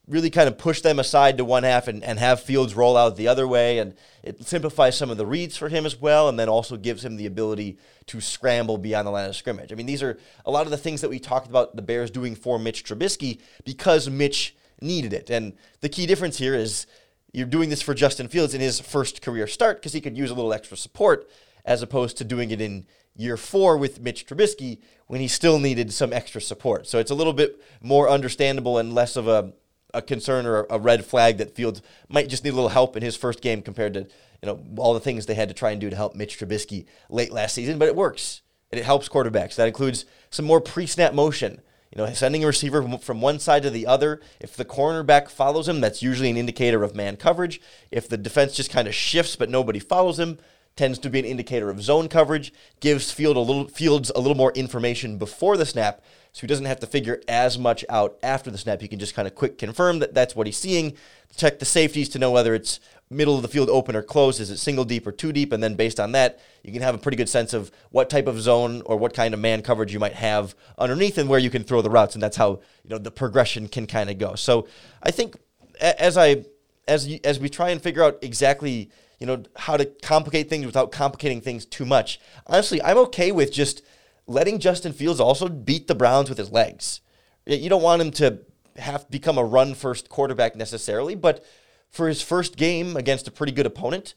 really 0.07 0.29
kind 0.29 0.49
of 0.49 0.57
push 0.57 0.81
them 0.81 0.99
aside 0.99 1.37
to 1.37 1.45
one 1.45 1.63
half 1.63 1.87
and, 1.87 2.03
and 2.03 2.19
have 2.19 2.41
Fields 2.41 2.75
roll 2.75 2.97
out 2.97 3.15
the 3.15 3.27
other 3.27 3.47
way. 3.47 3.79
And 3.79 3.95
it 4.21 4.43
simplifies 4.45 4.97
some 4.97 5.09
of 5.09 5.17
the 5.17 5.25
reads 5.25 5.55
for 5.55 5.69
him 5.69 5.85
as 5.85 5.99
well, 5.99 6.27
and 6.27 6.37
then 6.37 6.49
also 6.49 6.75
gives 6.75 7.05
him 7.05 7.15
the 7.15 7.25
ability 7.25 7.77
to 8.07 8.19
scramble 8.19 8.77
beyond 8.77 9.07
the 9.07 9.11
line 9.11 9.29
of 9.29 9.35
scrimmage. 9.35 9.71
I 9.71 9.75
mean, 9.75 9.85
these 9.85 10.03
are 10.03 10.17
a 10.45 10.51
lot 10.51 10.65
of 10.65 10.71
the 10.71 10.77
things 10.77 11.01
that 11.01 11.09
we 11.09 11.19
talked 11.19 11.47
about 11.47 11.75
the 11.75 11.81
Bears 11.81 12.11
doing 12.11 12.35
for 12.35 12.59
Mitch 12.59 12.83
Trubisky 12.83 13.39
because 13.63 14.09
Mitch 14.09 14.55
needed 14.81 15.13
it. 15.13 15.29
And 15.29 15.53
the 15.79 15.89
key 15.89 16.05
difference 16.05 16.37
here 16.37 16.55
is 16.55 16.85
you're 17.31 17.47
doing 17.47 17.69
this 17.69 17.81
for 17.81 17.93
Justin 17.93 18.27
Fields 18.27 18.53
in 18.53 18.61
his 18.61 18.79
first 18.79 19.21
career 19.21 19.47
start 19.47 19.77
because 19.77 19.93
he 19.93 20.01
could 20.01 20.17
use 20.17 20.29
a 20.29 20.35
little 20.35 20.53
extra 20.53 20.75
support 20.75 21.29
as 21.65 21.81
opposed 21.81 22.17
to 22.17 22.25
doing 22.25 22.51
it 22.51 22.59
in 22.59 22.85
year 23.15 23.37
four 23.37 23.77
with 23.77 24.01
Mitch 24.01 24.25
Trubisky 24.27 24.79
when 25.07 25.21
he 25.21 25.27
still 25.27 25.59
needed 25.59 25.93
some 25.93 26.11
extra 26.11 26.41
support. 26.41 26.87
So 26.87 26.99
it's 26.99 27.11
a 27.11 27.15
little 27.15 27.33
bit 27.33 27.61
more 27.81 28.09
understandable 28.09 28.77
and 28.77 28.93
less 28.93 29.15
of 29.15 29.27
a 29.27 29.53
a 29.93 30.01
concern 30.01 30.45
or 30.45 30.65
a 30.69 30.79
red 30.79 31.05
flag 31.05 31.37
that 31.37 31.55
Fields 31.55 31.81
might 32.09 32.29
just 32.29 32.43
need 32.43 32.51
a 32.51 32.55
little 32.55 32.69
help 32.69 32.95
in 32.95 33.03
his 33.03 33.15
first 33.15 33.41
game 33.41 33.61
compared 33.61 33.93
to 33.93 34.01
you 34.01 34.47
know 34.47 34.59
all 34.77 34.93
the 34.93 34.99
things 34.99 35.25
they 35.25 35.35
had 35.35 35.49
to 35.49 35.55
try 35.55 35.71
and 35.71 35.81
do 35.81 35.89
to 35.89 35.95
help 35.95 36.15
Mitch 36.15 36.37
Trubisky 36.39 36.85
late 37.09 37.31
last 37.31 37.55
season. 37.55 37.77
But 37.77 37.87
it 37.87 37.95
works 37.95 38.41
and 38.71 38.79
it 38.79 38.85
helps 38.85 39.07
quarterbacks. 39.07 39.55
That 39.55 39.67
includes 39.67 40.05
some 40.29 40.45
more 40.45 40.59
pre-snap 40.59 41.13
motion. 41.13 41.61
You 41.95 42.03
know, 42.03 42.11
sending 42.11 42.43
a 42.43 42.47
receiver 42.47 42.97
from 42.97 43.21
one 43.21 43.37
side 43.37 43.61
to 43.63 43.69
the 43.69 43.85
other. 43.85 44.19
If 44.39 44.55
the 44.55 44.65
cornerback 44.65 45.29
follows 45.29 45.67
him, 45.67 45.79
that's 45.79 46.01
usually 46.01 46.31
an 46.31 46.37
indicator 46.37 46.83
of 46.83 46.95
man 46.95 47.17
coverage. 47.17 47.61
If 47.91 48.09
the 48.09 48.17
defense 48.17 48.55
just 48.55 48.71
kind 48.71 48.87
of 48.87 48.95
shifts 48.95 49.35
but 49.35 49.51
nobody 49.51 49.77
follows 49.77 50.17
him, 50.17 50.39
tends 50.75 50.97
to 50.97 51.09
be 51.11 51.19
an 51.19 51.25
indicator 51.25 51.69
of 51.69 51.83
zone 51.83 52.09
coverage. 52.09 52.51
Gives 52.79 53.11
Field 53.11 53.37
a 53.37 53.41
little 53.41 53.67
Fields 53.67 54.11
a 54.15 54.19
little 54.19 54.35
more 54.35 54.51
information 54.53 55.19
before 55.19 55.55
the 55.55 55.67
snap 55.67 56.01
so 56.33 56.41
he 56.41 56.47
doesn't 56.47 56.65
have 56.65 56.79
to 56.79 56.87
figure 56.87 57.21
as 57.27 57.57
much 57.57 57.85
out 57.89 58.17
after 58.21 58.51
the 58.51 58.57
snap. 58.57 58.81
He 58.81 58.87
can 58.87 58.99
just 58.99 59.15
kind 59.15 59.27
of 59.27 59.35
quick 59.35 59.57
confirm 59.57 59.99
that 59.99 60.13
that's 60.13 60.35
what 60.35 60.47
he's 60.47 60.57
seeing, 60.57 60.95
check 61.35 61.59
the 61.59 61.65
safeties 61.65 62.09
to 62.09 62.19
know 62.19 62.31
whether 62.31 62.53
it's 62.53 62.79
middle 63.09 63.35
of 63.35 63.43
the 63.43 63.47
field 63.47 63.69
open 63.69 63.95
or 63.95 64.01
closed, 64.01 64.39
is 64.39 64.49
it 64.49 64.57
single 64.57 64.83
deep 64.83 65.05
or 65.05 65.11
two 65.11 65.31
deep, 65.31 65.51
and 65.51 65.63
then 65.63 65.75
based 65.75 65.99
on 65.99 66.11
that, 66.13 66.39
you 66.63 66.73
can 66.73 66.81
have 66.81 66.95
a 66.95 66.97
pretty 66.97 67.15
good 67.15 67.29
sense 67.29 67.53
of 67.53 67.71
what 67.91 68.09
type 68.09 68.25
of 68.25 68.41
zone 68.41 68.81
or 68.85 68.97
what 68.97 69.13
kind 69.13 69.33
of 69.33 69.39
man 69.39 69.61
coverage 69.61 69.93
you 69.93 69.99
might 69.99 70.13
have 70.13 70.55
underneath 70.77 71.19
and 71.19 71.29
where 71.29 71.39
you 71.39 71.51
can 71.51 71.63
throw 71.63 71.81
the 71.81 71.89
routes, 71.89 72.15
and 72.15 72.23
that's 72.23 72.37
how 72.37 72.59
you 72.83 72.89
know 72.89 72.97
the 72.97 73.11
progression 73.11 73.67
can 73.67 73.85
kind 73.85 74.09
of 74.09 74.17
go. 74.17 74.33
So 74.33 74.67
I 75.03 75.11
think 75.11 75.37
as 75.79 76.17
I 76.17 76.45
as 76.87 77.07
you, 77.07 77.19
as 77.23 77.39
we 77.39 77.49
try 77.49 77.69
and 77.69 77.81
figure 77.81 78.03
out 78.03 78.17
exactly 78.23 78.89
you 79.19 79.27
know 79.27 79.43
how 79.55 79.77
to 79.77 79.85
complicate 79.85 80.49
things 80.49 80.65
without 80.65 80.91
complicating 80.91 81.41
things 81.41 81.65
too 81.65 81.85
much, 81.85 82.19
honestly, 82.47 82.81
I'm 82.81 82.97
okay 82.97 83.31
with 83.31 83.53
just 83.53 83.83
letting 84.27 84.59
Justin 84.59 84.93
Fields 84.93 85.19
also 85.19 85.47
beat 85.49 85.87
the 85.87 85.95
Browns 85.95 86.29
with 86.29 86.37
his 86.37 86.51
legs. 86.51 87.01
You 87.45 87.69
don't 87.69 87.81
want 87.81 88.01
him 88.01 88.11
to 88.11 88.39
have 88.77 89.09
become 89.09 89.37
a 89.37 89.43
run 89.43 89.73
first 89.73 90.09
quarterback 90.09 90.55
necessarily, 90.55 91.15
but 91.15 91.45
for 91.89 92.07
his 92.07 92.21
first 92.21 92.57
game 92.57 92.97
against 92.97 93.27
a 93.27 93.31
pretty 93.31 93.51
good 93.51 93.65
opponent, 93.65 94.15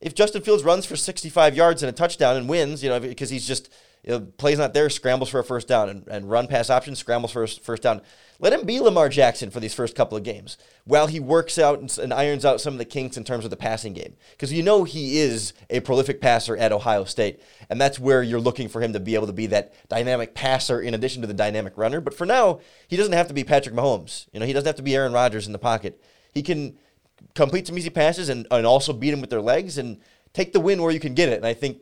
if 0.00 0.14
Justin 0.14 0.42
Fields 0.42 0.64
runs 0.64 0.86
for 0.86 0.96
65 0.96 1.54
yards 1.54 1.82
and 1.82 1.90
a 1.90 1.92
touchdown 1.92 2.36
and 2.36 2.48
wins, 2.48 2.82
you 2.82 2.88
know, 2.88 3.00
because 3.00 3.28
he's 3.28 3.46
just 3.46 3.70
you 4.02 4.10
know, 4.12 4.20
plays 4.20 4.58
not 4.58 4.72
there, 4.72 4.88
scrambles 4.88 5.28
for 5.28 5.40
a 5.40 5.44
first 5.44 5.68
down, 5.68 5.88
and, 5.88 6.08
and 6.08 6.30
run 6.30 6.46
pass 6.46 6.70
option, 6.70 6.94
scrambles 6.94 7.32
for 7.32 7.42
a 7.42 7.48
first 7.48 7.82
down. 7.82 8.00
Let 8.38 8.54
him 8.54 8.64
be 8.64 8.80
Lamar 8.80 9.10
Jackson 9.10 9.50
for 9.50 9.60
these 9.60 9.74
first 9.74 9.94
couple 9.94 10.16
of 10.16 10.24
games 10.24 10.56
while 10.86 11.06
he 11.06 11.20
works 11.20 11.58
out 11.58 11.78
and, 11.78 11.98
and 11.98 12.14
irons 12.14 12.46
out 12.46 12.62
some 12.62 12.72
of 12.72 12.78
the 12.78 12.86
kinks 12.86 13.18
in 13.18 13.24
terms 13.24 13.44
of 13.44 13.50
the 13.50 13.56
passing 13.56 13.92
game. 13.92 14.14
Because 14.30 14.50
you 14.50 14.62
know 14.62 14.84
he 14.84 15.18
is 15.18 15.52
a 15.68 15.80
prolific 15.80 16.22
passer 16.22 16.56
at 16.56 16.72
Ohio 16.72 17.04
State, 17.04 17.42
and 17.68 17.78
that's 17.78 17.98
where 17.98 18.22
you're 18.22 18.40
looking 18.40 18.68
for 18.68 18.80
him 18.80 18.94
to 18.94 19.00
be 19.00 19.14
able 19.14 19.26
to 19.26 19.34
be 19.34 19.46
that 19.48 19.74
dynamic 19.90 20.34
passer 20.34 20.80
in 20.80 20.94
addition 20.94 21.20
to 21.20 21.28
the 21.28 21.34
dynamic 21.34 21.76
runner. 21.76 22.00
But 22.00 22.14
for 22.14 22.24
now, 22.24 22.60
he 22.88 22.96
doesn't 22.96 23.12
have 23.12 23.28
to 23.28 23.34
be 23.34 23.44
Patrick 23.44 23.74
Mahomes. 23.74 24.26
You 24.32 24.40
know, 24.40 24.46
he 24.46 24.54
doesn't 24.54 24.66
have 24.66 24.76
to 24.76 24.82
be 24.82 24.96
Aaron 24.96 25.12
Rodgers 25.12 25.46
in 25.46 25.52
the 25.52 25.58
pocket. 25.58 26.02
He 26.32 26.42
can 26.42 26.78
complete 27.34 27.66
some 27.66 27.76
easy 27.76 27.90
passes 27.90 28.30
and, 28.30 28.46
and 28.50 28.66
also 28.66 28.94
beat 28.94 29.12
him 29.12 29.20
with 29.20 29.30
their 29.30 29.42
legs 29.42 29.76
and 29.76 29.98
take 30.32 30.54
the 30.54 30.60
win 30.60 30.80
where 30.80 30.92
you 30.92 31.00
can 31.00 31.14
get 31.14 31.28
it. 31.28 31.36
And 31.36 31.46
I 31.46 31.52
think 31.54 31.78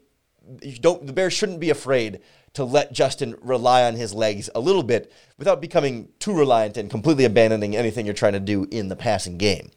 you 0.63 0.79
don't 0.79 1.07
the 1.07 1.13
Bears 1.13 1.33
shouldn't 1.33 1.61
be 1.61 1.71
afraid 1.71 2.21
to 2.55 2.65
let 2.65 2.93
Justin 2.93 3.37
rely 3.41 3.85
on 3.85 3.95
his 3.95 4.15
legs 4.15 4.51
a 4.55 4.61
little 4.61 4.83
bit 4.83 5.13
without 5.37 5.61
becoming 5.61 6.09
too 6.19 6.37
reliant 6.37 6.77
and 6.77 6.91
completely 6.91 7.25
abandoning 7.25 7.77
anything 7.77 8.05
you're 8.05 8.15
trying 8.15 8.33
to 8.33 8.41
do 8.41 8.67
in 8.71 8.89
the 8.89 8.97
passing 8.97 9.39
game. 9.39 9.71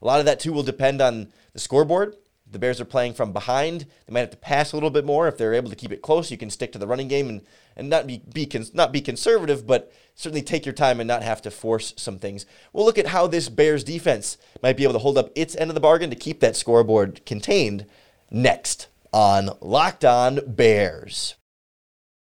A 0.00 0.06
lot 0.06 0.20
of 0.20 0.26
that 0.26 0.40
too 0.40 0.52
will 0.52 0.62
depend 0.62 1.00
on 1.00 1.32
the 1.52 1.58
scoreboard. 1.58 2.16
The 2.50 2.58
Bears 2.58 2.80
are 2.80 2.86
playing 2.86 3.14
from 3.14 3.32
behind. 3.32 3.86
They 4.06 4.12
might 4.12 4.20
have 4.20 4.30
to 4.30 4.36
pass 4.38 4.72
a 4.72 4.76
little 4.76 4.90
bit 4.90 5.04
more. 5.04 5.28
If 5.28 5.36
they're 5.36 5.54
able 5.54 5.68
to 5.68 5.76
keep 5.76 5.92
it 5.92 6.00
close, 6.00 6.30
you 6.30 6.38
can 6.38 6.48
stick 6.48 6.72
to 6.72 6.78
the 6.78 6.86
running 6.86 7.08
game 7.08 7.28
and, 7.28 7.42
and 7.76 7.90
not 7.90 8.06
be, 8.06 8.22
be 8.32 8.48
not 8.72 8.92
be 8.92 9.02
conservative, 9.02 9.66
but 9.66 9.92
certainly 10.14 10.42
take 10.42 10.64
your 10.64 10.72
time 10.72 11.00
and 11.00 11.08
not 11.08 11.22
have 11.22 11.42
to 11.42 11.50
force 11.50 11.92
some 11.96 12.18
things. 12.18 12.46
We'll 12.72 12.86
look 12.86 12.98
at 12.98 13.08
how 13.08 13.26
this 13.26 13.48
Bears 13.48 13.84
defense 13.84 14.38
might 14.62 14.76
be 14.76 14.84
able 14.84 14.94
to 14.94 14.98
hold 14.98 15.18
up 15.18 15.30
its 15.34 15.56
end 15.56 15.70
of 15.70 15.74
the 15.74 15.80
bargain 15.80 16.10
to 16.10 16.16
keep 16.16 16.40
that 16.40 16.56
scoreboard 16.56 17.24
contained 17.26 17.86
next 18.30 18.87
on 19.12 19.50
Locked 19.60 20.04
On 20.04 20.40
Bears. 20.46 21.34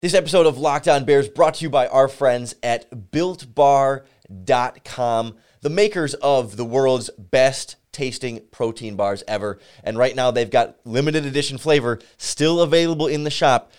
This 0.01 0.13
episode 0.13 0.45
of 0.45 0.57
Locked 0.57 0.87
On 0.87 1.05
Bears 1.05 1.27
brought 1.27 1.55
to 1.55 1.63
you 1.63 1.69
by 1.69 1.87
our 1.87 2.07
friends 2.07 2.55
at 2.61 2.89
BuiltBar.com, 3.11 4.05
the 5.61 5.69
makers 5.69 6.13
of 6.15 6.55
the 6.55 6.65
world's 6.65 7.09
best 7.17 7.77
tasting 7.91 8.41
protein 8.51 8.95
bars 8.95 9.23
ever. 9.27 9.59
And 9.83 9.97
right 9.97 10.15
now 10.15 10.29
they've 10.31 10.49
got 10.49 10.77
limited 10.85 11.25
edition 11.25 11.57
flavor 11.57 11.99
still 12.17 12.61
available 12.61 13.07
in 13.07 13.23
the 13.23 13.31
shop 13.31 13.71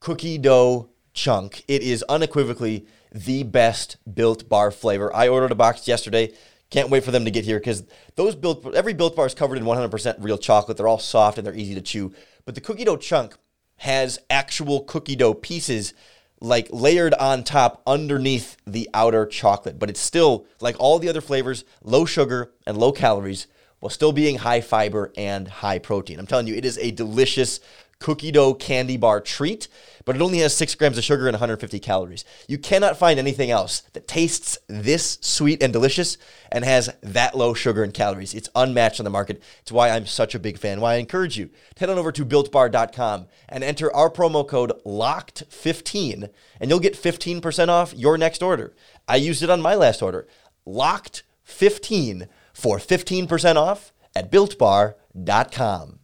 cookie 0.00 0.38
dough 0.38 0.90
chunk. 1.12 1.64
It 1.68 1.82
is 1.82 2.02
unequivocally 2.08 2.86
the 3.12 3.42
best 3.42 3.96
built 4.12 4.48
bar 4.48 4.70
flavor. 4.70 5.14
I 5.14 5.28
ordered 5.28 5.52
a 5.52 5.56
box 5.56 5.86
yesterday. 5.86 6.32
Can't 6.70 6.88
wait 6.88 7.04
for 7.04 7.10
them 7.10 7.24
to 7.24 7.30
get 7.30 7.44
here 7.44 7.58
because 7.58 7.84
those 8.14 8.36
built 8.36 8.74
every 8.74 8.94
built 8.94 9.16
bar 9.16 9.26
is 9.26 9.34
covered 9.34 9.58
in 9.58 9.64
100% 9.64 10.16
real 10.20 10.38
chocolate. 10.38 10.76
They're 10.76 10.88
all 10.88 10.98
soft 10.98 11.36
and 11.36 11.46
they're 11.46 11.54
easy 11.54 11.74
to 11.74 11.80
chew. 11.80 12.12
But 12.44 12.54
the 12.54 12.60
cookie 12.60 12.84
dough 12.84 12.96
chunk 12.96 13.36
has 13.78 14.18
actual 14.30 14.84
cookie 14.84 15.16
dough 15.16 15.34
pieces 15.34 15.94
like 16.40 16.68
layered 16.70 17.14
on 17.14 17.44
top 17.44 17.82
underneath 17.86 18.56
the 18.66 18.88
outer 18.94 19.26
chocolate. 19.26 19.78
But 19.78 19.90
it's 19.90 20.00
still 20.00 20.46
like 20.60 20.76
all 20.78 20.98
the 20.98 21.08
other 21.08 21.20
flavors, 21.20 21.64
low 21.82 22.04
sugar 22.04 22.52
and 22.66 22.78
low 22.78 22.92
calories 22.92 23.46
while 23.80 23.90
still 23.90 24.12
being 24.12 24.38
high 24.38 24.60
fiber 24.60 25.12
and 25.16 25.48
high 25.48 25.78
protein. 25.78 26.18
I'm 26.18 26.26
telling 26.26 26.46
you, 26.46 26.54
it 26.54 26.64
is 26.64 26.78
a 26.78 26.90
delicious 26.92 27.60
cookie 28.00 28.32
dough 28.32 28.54
candy 28.54 28.96
bar 28.96 29.20
treat, 29.20 29.68
but 30.04 30.16
it 30.16 30.22
only 30.22 30.38
has 30.38 30.56
six 30.56 30.74
grams 30.74 30.98
of 30.98 31.04
sugar 31.04 31.28
and 31.28 31.34
150 31.34 31.78
calories. 31.78 32.24
You 32.48 32.58
cannot 32.58 32.96
find 32.96 33.18
anything 33.18 33.50
else 33.50 33.82
that 33.92 34.08
tastes 34.08 34.58
this 34.66 35.18
sweet 35.20 35.62
and 35.62 35.72
delicious 35.72 36.16
and 36.50 36.64
has 36.64 36.90
that 37.02 37.36
low 37.36 37.54
sugar 37.54 37.84
and 37.84 37.94
calories. 37.94 38.34
It's 38.34 38.48
unmatched 38.54 38.98
on 38.98 39.04
the 39.04 39.10
market. 39.10 39.42
It's 39.60 39.70
why 39.70 39.90
I'm 39.90 40.06
such 40.06 40.34
a 40.34 40.40
big 40.40 40.58
fan. 40.58 40.80
Why 40.80 40.94
I 40.94 40.96
encourage 40.96 41.38
you 41.38 41.50
to 41.74 41.80
head 41.80 41.90
on 41.90 41.98
over 41.98 42.10
to 42.10 42.24
builtbar.com 42.24 43.26
and 43.48 43.62
enter 43.62 43.94
our 43.94 44.10
promo 44.10 44.48
code 44.48 44.72
LOCKED15 44.84 46.30
and 46.60 46.70
you'll 46.70 46.80
get 46.80 47.00
15% 47.00 47.68
off 47.68 47.94
your 47.94 48.18
next 48.18 48.42
order. 48.42 48.74
I 49.06 49.16
used 49.16 49.42
it 49.42 49.50
on 49.50 49.60
my 49.60 49.74
last 49.74 50.02
order. 50.02 50.26
LOCKED15 50.66 52.28
for 52.54 52.78
15% 52.78 53.56
off 53.56 53.92
at 54.16 54.32
builtbar.com. 54.32 55.99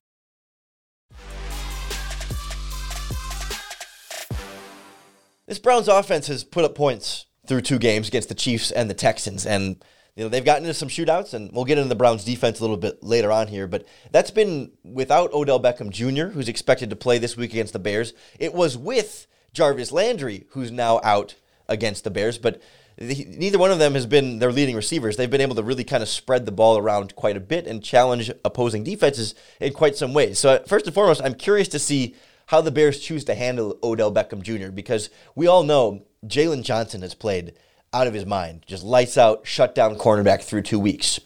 This 5.47 5.59
Browns 5.61 5.87
offense 5.87 6.26
has 6.26 6.43
put 6.43 6.65
up 6.65 6.75
points 6.75 7.26
through 7.47 7.61
two 7.61 7.79
games 7.79 8.09
against 8.09 8.29
the 8.29 8.35
Chiefs 8.35 8.73
and 8.73 8.91
the 8.91 8.95
Texans, 8.95 9.47
and 9.47 9.83
you 10.17 10.25
know 10.25 10.29
they've 10.29 10.45
gotten 10.45 10.65
into 10.65 10.75
some 10.75 10.88
shootouts, 10.88 11.35
and 11.35 11.53
we'll 11.53 11.65
get 11.65 11.79
into 11.79 11.88
the 11.88 11.95
Browns 11.95 12.25
defense 12.25 12.59
a 12.59 12.62
little 12.62 12.76
bit 12.76 13.03
later 13.03 13.31
on 13.31 13.47
here. 13.47 13.69
But 13.69 13.87
that's 14.11 14.33
been 14.33 14.73
without 14.83 15.33
Odell 15.33 15.62
Beckham 15.62 15.91
Jr., 15.91 16.33
who's 16.33 16.49
expected 16.49 16.91
to 16.91 16.97
play 16.97 17.19
this 17.19 17.37
week 17.37 17.53
against 17.53 17.73
the 17.73 17.79
Bears. 17.79 18.12
It 18.41 18.55
was 18.55 18.76
with 18.76 19.29
Jarvis 19.53 19.93
Landry, 19.93 20.47
who's 20.50 20.73
now 20.73 21.00
out 21.05 21.37
against 21.69 22.03
the 22.03 22.11
Bears, 22.11 22.38
but 22.38 22.61
neither 22.99 23.59
one 23.59 23.71
of 23.71 23.79
them 23.79 23.95
has 23.95 24.07
been 24.07 24.38
their 24.38 24.53
leading 24.53 24.75
receivers. 24.75 25.17
They've 25.17 25.31
been 25.31 25.41
able 25.41 25.57
to 25.57 25.62
really 25.62 25.85
kind 25.85 26.03
of 26.03 26.09
spread 26.09 26.47
the 26.47 26.53
ball 26.53 26.79
around 26.79 27.15
quite 27.15 27.37
a 27.37 27.41
bit 27.41 27.67
and 27.67 27.83
challenge 27.83 28.31
opposing 28.45 28.85
defenses 28.85 29.35
in 29.61 29.73
quite 29.75 29.97
some 29.97 30.15
ways. 30.15 30.38
So 30.38 30.62
first 30.67 30.87
and 30.87 30.95
foremost, 30.95 31.21
I'm 31.23 31.35
curious 31.35 31.69
to 31.69 31.79
see 31.79 32.17
how 32.47 32.61
the 32.61 32.71
Bears 32.71 33.00
choose 33.00 33.25
to 33.25 33.35
handle 33.35 33.79
Odell 33.83 34.12
Beckham 34.12 34.43
Jr. 34.43 34.71
because 34.71 35.11
we 35.35 35.47
all 35.47 35.62
know 35.62 36.05
Jaylon 36.26 36.62
Johnson 36.62 37.03
has 37.03 37.15
played 37.15 37.55
out 37.93 38.07
of 38.07 38.15
his 38.15 38.26
mind, 38.26 38.65
just 38.67 38.85
lights 38.85 39.19
out, 39.19 39.47
shut 39.47 39.75
down 39.75 39.97
cornerback 39.97 40.43
through 40.43 40.62
two 40.62 40.79
weeks. 40.79 41.21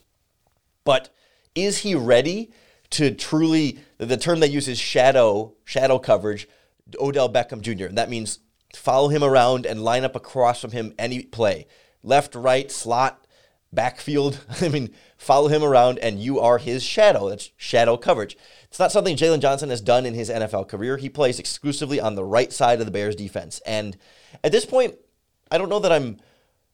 But 0.85 1.11
is 1.55 1.79
he 1.79 1.95
ready 1.95 2.53
to 2.91 3.15
truly, 3.15 3.81
the 3.99 4.17
term 4.17 4.41
they 4.41 4.47
use 4.47 4.69
is 4.69 4.79
shadow, 4.79 5.55
shadow 5.65 5.99
coverage, 5.99 6.49
Odell 6.99 7.33
Beckham 7.33 7.61
Jr. 7.61 7.87
And 7.87 7.99
that 7.99 8.11
means 8.11 8.41
follow 8.75 9.09
him 9.09 9.23
around 9.23 9.67
and 9.67 9.85
line 9.85 10.05
up 10.05 10.17
across 10.17 10.61
from 10.61 10.73
him 10.73 10.95
any 10.99 11.23
play. 11.23 11.67
Left, 12.03 12.35
right, 12.35 12.71
slot, 12.71 13.20
backfield. 13.73 14.41
I 14.61 14.69
mean, 14.69 14.91
follow 15.17 15.49
him 15.49 15.63
around 15.63 15.99
and 15.99 16.21
you 16.21 16.41
are 16.41 16.59
his 16.59 16.83
shadow. 16.83 17.29
That's 17.29 17.51
shadow 17.57 17.97
coverage. 17.97 18.37
It's 18.65 18.79
not 18.79 18.93
something 18.93 19.17
Jaylon 19.17 19.41
Johnson 19.41 19.71
has 19.71 19.81
done 19.81 20.07
in 20.07 20.15
his 20.15 20.31
NFL 20.31 20.69
career. 20.69 20.97
He 20.97 21.09
plays 21.09 21.39
exclusively 21.39 22.01
on 22.01 22.15
the 22.15 22.25
right 22.25 22.53
side 22.53 22.81
of 22.81 22.87
the 22.87 22.93
Bears 22.93 23.17
defense. 23.17 23.61
And 23.67 23.97
at 24.45 24.53
this 24.53 24.65
point, 24.65 24.95
I 25.51 25.59
don't 25.59 25.69
know 25.69 25.81
that 25.81 25.93
I'm 25.93 26.19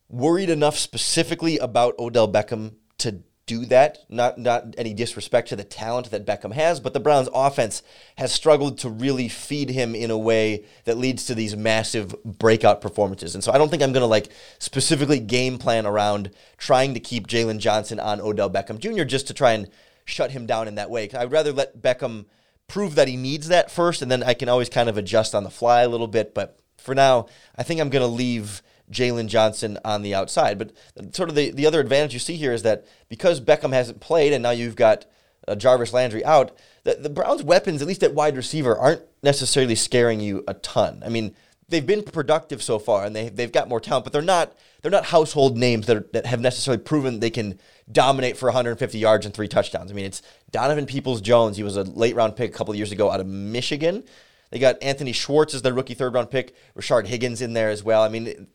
worried 0.08 0.50
enough 0.50 0.78
specifically 0.78 1.58
about 1.58 1.98
Odell 1.98 2.30
Beckham 2.30 2.74
to 2.98 3.22
do 3.46 3.64
that. 3.66 3.98
Not 4.08 4.38
not 4.38 4.74
any 4.76 4.92
disrespect 4.92 5.48
to 5.48 5.56
the 5.56 5.64
talent 5.64 6.10
that 6.10 6.26
Beckham 6.26 6.52
has, 6.52 6.80
but 6.80 6.92
the 6.92 7.00
Browns 7.00 7.28
offense 7.32 7.82
has 8.18 8.32
struggled 8.32 8.78
to 8.78 8.90
really 8.90 9.28
feed 9.28 9.70
him 9.70 9.94
in 9.94 10.10
a 10.10 10.18
way 10.18 10.64
that 10.84 10.98
leads 10.98 11.26
to 11.26 11.34
these 11.34 11.56
massive 11.56 12.14
breakout 12.24 12.80
performances. 12.80 13.34
And 13.34 13.42
so 13.42 13.52
I 13.52 13.58
don't 13.58 13.70
think 13.70 13.82
I'm 13.82 13.92
going 13.92 14.02
to 14.02 14.06
like 14.06 14.30
specifically 14.58 15.20
game 15.20 15.58
plan 15.58 15.86
around 15.86 16.30
trying 16.58 16.94
to 16.94 17.00
keep 17.00 17.28
Jaylon 17.28 17.58
Johnson 17.58 18.00
on 18.00 18.20
Odell 18.20 18.50
Beckham 18.50 18.78
Jr. 18.78 19.04
just 19.04 19.28
to 19.28 19.34
try 19.34 19.52
and 19.52 19.68
shut 20.04 20.32
him 20.32 20.46
down 20.46 20.68
in 20.68 20.74
that 20.74 20.90
way. 20.90 21.08
I'd 21.10 21.32
rather 21.32 21.52
let 21.52 21.80
Beckham 21.80 22.26
prove 22.68 22.96
that 22.96 23.08
he 23.08 23.16
needs 23.16 23.48
that 23.48 23.70
first, 23.70 24.02
and 24.02 24.10
then 24.10 24.22
I 24.22 24.34
can 24.34 24.48
always 24.48 24.68
kind 24.68 24.88
of 24.88 24.98
adjust 24.98 25.34
on 25.34 25.44
the 25.44 25.50
fly 25.50 25.82
a 25.82 25.88
little 25.88 26.08
bit. 26.08 26.34
But 26.34 26.58
for 26.78 26.94
now, 26.94 27.26
I 27.56 27.62
think 27.62 27.80
I'm 27.80 27.90
going 27.90 28.02
to 28.02 28.08
leave 28.08 28.62
Jaylon 28.90 29.26
Johnson 29.28 29.78
on 29.84 30.02
the 30.02 30.14
outside. 30.14 30.58
But 30.58 30.72
sort 31.14 31.28
of 31.28 31.34
the, 31.34 31.50
the 31.50 31.66
other 31.66 31.80
advantage 31.80 32.12
you 32.12 32.18
see 32.18 32.36
here 32.36 32.52
is 32.52 32.62
that 32.62 32.86
because 33.08 33.40
Beckham 33.40 33.72
hasn't 33.72 34.00
played 34.00 34.32
and 34.32 34.42
now 34.42 34.50
you've 34.50 34.76
got 34.76 35.06
uh, 35.48 35.54
Jarvis 35.54 35.92
Landry 35.92 36.24
out, 36.24 36.56
the, 36.84 36.94
the 36.94 37.10
Browns' 37.10 37.42
weapons, 37.42 37.82
at 37.82 37.88
least 37.88 38.02
at 38.02 38.14
wide 38.14 38.36
receiver, 38.36 38.76
aren't 38.76 39.02
necessarily 39.22 39.74
scaring 39.74 40.20
you 40.20 40.44
a 40.46 40.54
ton. 40.54 41.02
I 41.04 41.08
mean, 41.08 41.34
they've 41.68 41.86
been 41.86 42.02
productive 42.02 42.62
so 42.62 42.78
far 42.78 43.04
and 43.04 43.14
they, 43.14 43.28
they've 43.28 43.52
got 43.52 43.68
more 43.68 43.80
talent, 43.80 44.04
but 44.04 44.12
they're 44.12 44.22
not 44.22 44.54
they're 44.82 44.90
not 44.90 45.06
household 45.06 45.56
names 45.56 45.86
that, 45.86 45.96
are, 45.96 46.06
that 46.12 46.26
have 46.26 46.40
necessarily 46.40 46.80
proven 46.80 47.18
they 47.18 47.30
can 47.30 47.58
dominate 47.90 48.36
for 48.36 48.46
150 48.46 48.98
yards 48.98 49.26
and 49.26 49.34
three 49.34 49.48
touchdowns. 49.48 49.90
I 49.90 49.94
mean, 49.94 50.04
it's 50.04 50.22
Donovan 50.52 50.86
Peoples 50.86 51.20
Jones. 51.20 51.56
He 51.56 51.64
was 51.64 51.76
a 51.76 51.82
late 51.82 52.14
round 52.14 52.36
pick 52.36 52.54
a 52.54 52.56
couple 52.56 52.72
years 52.76 52.92
ago 52.92 53.10
out 53.10 53.18
of 53.18 53.26
Michigan. 53.26 54.04
They 54.50 54.60
got 54.60 54.80
Anthony 54.82 55.12
Schwartz 55.12 55.54
as 55.54 55.62
their 55.62 55.74
rookie 55.74 55.94
third 55.94 56.14
round 56.14 56.30
pick, 56.30 56.54
Rashard 56.76 57.06
Higgins 57.06 57.42
in 57.42 57.52
there 57.52 57.70
as 57.70 57.82
well. 57.82 58.02
I 58.02 58.08
mean, 58.08 58.46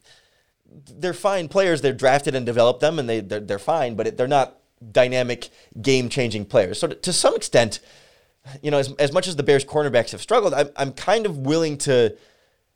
they're 0.71 1.13
fine 1.13 1.47
players. 1.47 1.81
They're 1.81 1.93
drafted 1.93 2.35
and 2.35 2.45
developed 2.45 2.79
them, 2.79 2.99
and 2.99 3.09
they 3.09 3.19
they're, 3.19 3.39
they're 3.39 3.59
fine, 3.59 3.95
but 3.95 4.07
it, 4.07 4.17
they're 4.17 4.27
not 4.27 4.57
dynamic, 4.91 5.49
game 5.81 6.09
changing 6.09 6.45
players. 6.45 6.79
So 6.79 6.87
to, 6.87 6.95
to, 6.95 7.13
some 7.13 7.35
extent, 7.35 7.79
you 8.61 8.71
know, 8.71 8.79
as, 8.79 8.91
as 8.93 9.11
much 9.11 9.27
as 9.27 9.35
the 9.35 9.43
Bears 9.43 9.65
cornerbacks 9.65 10.11
have 10.11 10.21
struggled, 10.21 10.53
I'm 10.53 10.69
I'm 10.75 10.93
kind 10.93 11.25
of 11.25 11.37
willing 11.37 11.77
to 11.79 12.15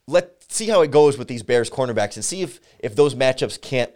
let 0.08 0.44
see 0.52 0.68
how 0.68 0.82
it 0.82 0.92
goes 0.92 1.18
with 1.18 1.28
these 1.28 1.44
Bears 1.44 1.70
cornerbacks 1.70 2.16
and 2.16 2.26
see 2.26 2.42
if 2.42 2.60
if 2.80 2.96
those 2.96 3.16
matchups 3.16 3.60
can't 3.60 3.92